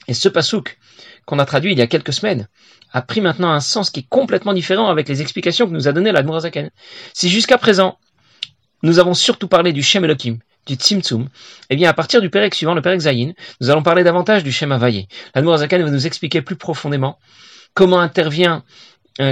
Et 0.07 0.13
ce 0.13 0.29
Pasouk, 0.29 0.77
qu'on 1.25 1.39
a 1.39 1.45
traduit 1.45 1.71
il 1.71 1.79
y 1.79 1.81
a 1.81 1.87
quelques 1.87 2.13
semaines, 2.13 2.47
a 2.91 3.01
pris 3.01 3.21
maintenant 3.21 3.51
un 3.51 3.59
sens 3.59 3.89
qui 3.89 4.01
est 4.01 4.07
complètement 4.07 4.53
différent 4.53 4.89
avec 4.89 5.09
les 5.09 5.21
explications 5.21 5.67
que 5.67 5.73
nous 5.73 5.87
a 5.87 5.91
données 5.91 6.11
l'Admour 6.11 6.37
Azakan. 6.37 6.69
Si 7.13 7.29
jusqu'à 7.29 7.57
présent, 7.57 7.97
nous 8.83 8.99
avons 8.99 9.13
surtout 9.13 9.47
parlé 9.47 9.73
du 9.73 9.81
Shem 9.81 10.03
Elohim, 10.05 10.37
du 10.67 10.75
Tzimtzum, 10.75 11.27
eh 11.69 11.75
bien, 11.75 11.89
à 11.89 11.93
partir 11.93 12.21
du 12.21 12.29
Pérec 12.29 12.53
suivant, 12.53 12.75
le 12.75 12.81
Pérec 12.81 12.99
Zayin, 12.99 13.33
nous 13.61 13.69
allons 13.69 13.81
parler 13.81 14.03
davantage 14.03 14.43
du 14.43 14.51
Shem 14.51 14.71
Havaye. 14.71 15.07
L'Admour 15.33 15.55
Azakan 15.55 15.83
va 15.83 15.89
nous 15.89 16.05
expliquer 16.05 16.41
plus 16.41 16.55
profondément 16.55 17.17
comment 17.73 17.99
intervient 17.99 18.63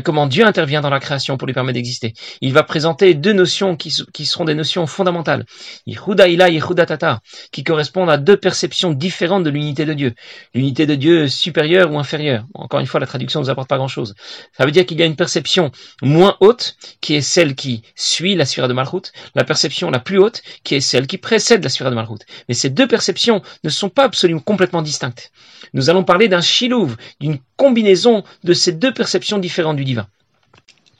comment 0.04 0.28
Dieu 0.28 0.46
intervient 0.46 0.82
dans 0.82 0.89
la 0.89 1.00
création 1.00 1.38
pour 1.38 1.48
lui 1.48 1.54
permettre 1.54 1.76
d'exister. 1.76 2.13
Il 2.41 2.54
va 2.54 2.63
présenter 2.63 3.13
deux 3.13 3.34
notions 3.34 3.76
qui, 3.76 3.94
qui 4.13 4.26
seront 4.26 4.46
des 4.46 4.56
notions 4.56 4.86
fondamentales. 4.88 5.46
Yehuda 5.86 6.28
Ila 6.28 6.50
et 6.50 6.60
Tata, 6.60 7.22
qui 7.52 7.63
correspondent 7.63 8.10
à 8.10 8.17
deux 8.17 8.38
perceptions 8.38 8.91
différentes 8.91 9.44
de 9.44 9.50
l'unité 9.50 9.86
de 9.86 9.94
Dieu. 9.94 10.13
L'unité 10.54 10.86
de 10.86 10.96
Dieu 10.96 11.28
supérieure 11.28 11.91
ou 11.91 12.00
inférieure. 12.00 12.46
Encore 12.54 12.80
une 12.80 12.86
fois, 12.86 13.00
la 13.00 13.08
traduction 13.08 13.39
ne 13.39 13.46
nous 13.46 13.50
apporte 13.50 13.70
pas 13.70 13.78
grand 13.78 13.88
chose. 13.88 14.15
Ça 14.58 14.65
veut 14.65 14.72
dire 14.72 14.86
qu'il 14.86 15.00
y 15.00 15.04
a 15.04 15.06
une 15.06 15.15
perception 15.15 15.72
moins 16.02 16.38
haute, 16.39 16.76
qui 17.02 17.15
est 17.15 17.22
celle 17.22 17.56
qui 17.56 17.84
suit 17.96 18.36
la 18.36 18.46
sphère 18.46 18.67
de 18.67 18.74
Malchut, 18.74 19.12
la 19.36 19.44
perception 19.44 19.89
la 19.89 20.00
plus 20.00 20.17
haute, 20.20 20.41
qui 20.63 20.76
est 20.76 20.82
celle 20.82 21.08
qui 21.08 21.17
précède 21.17 21.63
la 21.63 21.70
sphère 21.70 21.89
de 21.89 21.96
Malchut. 21.96 22.26
Mais 22.48 22.54
ces 22.54 22.70
deux 22.70 22.88
perceptions 22.88 23.41
ne 23.63 23.70
sont 23.70 23.89
pas 23.89 24.04
absolument 24.04 24.39
complètement 24.39 24.82
distinctes. 24.82 25.32
Nous 25.74 25.89
allons 25.89 26.04
parler 26.04 26.28
d'un 26.28 26.41
shilouv, 26.41 26.96
d'une 27.20 27.39
combinaison 27.56 28.24
de 28.44 28.54
ces 28.54 28.72
deux 28.72 28.94
perceptions 28.94 29.38
différentes 29.38 29.70
du 29.73 29.84
divin. 29.84 30.07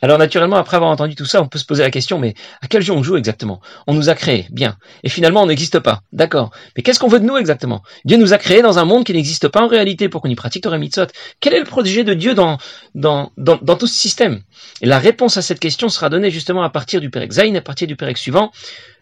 Alors 0.04 0.18
naturellement, 0.18 0.56
après 0.56 0.78
avoir 0.78 0.90
entendu 0.90 1.14
tout 1.16 1.26
ça, 1.26 1.42
on 1.44 1.48
peut 1.48 1.60
se 1.60 1.66
poser 1.66 1.84
la 1.84 1.92
question, 1.92 2.18
mais 2.18 2.34
à 2.62 2.68
quel 2.68 2.82
jeu 2.82 2.92
on 2.92 3.04
joue 3.04 3.18
exactement? 3.18 3.62
On 3.86 3.94
nous 3.94 4.10
a 4.10 4.16
créés, 4.16 4.48
bien, 4.50 4.78
et 5.04 5.10
finalement 5.10 5.44
on 5.44 5.46
n'existe 5.46 5.80
pas, 5.80 6.02
d'accord. 6.12 6.50
Mais 6.76 6.82
qu'est-ce 6.82 7.00
qu'on 7.00 7.08
veut 7.08 7.20
de 7.20 7.26
nous 7.26 7.38
exactement? 7.38 7.84
Dieu 8.04 8.18
nous 8.18 8.34
a 8.34 8.40
créés 8.40 8.64
dans 8.64 8.80
un 8.80 8.86
monde 8.86 9.04
qui 9.04 9.14
n'existe 9.14 9.48
pas 9.48 9.62
en 9.62 9.68
réalité 9.68 10.10
pour 10.10 10.22
qu'on 10.22 10.30
y 10.30 10.36
pratique 10.36 10.64
Torah 10.64 10.80
Mitzot. 10.80 11.06
Quel 11.40 11.54
est 11.54 11.60
le 11.60 11.66
projet 11.66 12.04
de 12.04 12.16
Dieu 12.16 12.34
dans, 12.34 12.58
dans, 12.96 13.32
dans, 13.38 13.76
tout 13.76 13.86
ce 13.86 13.96
système? 13.96 14.42
Et 14.82 14.88
la 14.88 14.98
réponse 14.98 15.38
à 15.38 15.44
cette 15.44 15.60
question 15.60 15.88
sera 15.88 16.10
donnée 16.10 16.32
justement 16.32 16.64
à 16.64 16.72
partir 16.72 17.00
du 17.00 17.12
Père 17.12 17.28
Zayn, 17.30 17.56
à 17.56 17.62
partir 17.62 17.88
du 17.88 17.96
Père 17.96 18.18
suivant, 18.18 18.52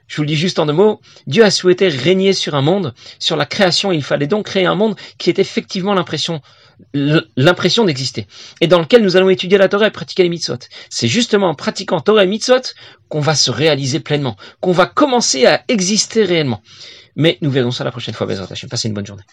je 0.07 0.17
vous 0.17 0.23
le 0.23 0.27
dis 0.27 0.35
juste 0.35 0.59
en 0.59 0.65
deux 0.65 0.73
mots, 0.73 0.99
Dieu 1.27 1.45
a 1.45 1.51
souhaité 1.51 1.87
régner 1.87 2.33
sur 2.33 2.55
un 2.55 2.61
monde, 2.61 2.93
sur 3.19 3.37
la 3.37 3.45
création, 3.45 3.91
il 3.91 4.03
fallait 4.03 4.27
donc 4.27 4.47
créer 4.47 4.65
un 4.65 4.75
monde 4.75 4.95
qui 5.17 5.29
ait 5.29 5.35
effectivement 5.37 5.93
l'impression 5.93 6.41
l'impression 6.93 7.85
d'exister, 7.85 8.27
et 8.61 8.67
dans 8.67 8.79
lequel 8.79 9.03
nous 9.03 9.15
allons 9.17 9.29
étudier 9.29 9.57
la 9.57 9.69
Torah 9.69 9.87
et 9.87 9.91
pratiquer 9.91 10.23
les 10.23 10.29
mitzvot. 10.29 10.57
C'est 10.89 11.07
justement 11.07 11.49
en 11.49 11.55
pratiquant 11.55 11.99
Torah 11.99 12.23
et 12.23 12.27
mitzvot 12.27 12.73
qu'on 13.09 13.19
va 13.19 13.35
se 13.35 13.51
réaliser 13.51 13.99
pleinement, 13.99 14.37
qu'on 14.61 14.71
va 14.71 14.85
commencer 14.85 15.45
à 15.45 15.63
exister 15.67 16.23
réellement. 16.23 16.61
Mais 17.15 17.37
nous 17.41 17.51
verrons 17.51 17.71
ça 17.71 17.83
la 17.83 17.91
prochaine 17.91 18.13
fois, 18.13 18.27
Bezrat 18.27 18.47
Passez 18.69 18.87
une 18.87 18.93
bonne 18.93 19.05
journée. 19.05 19.23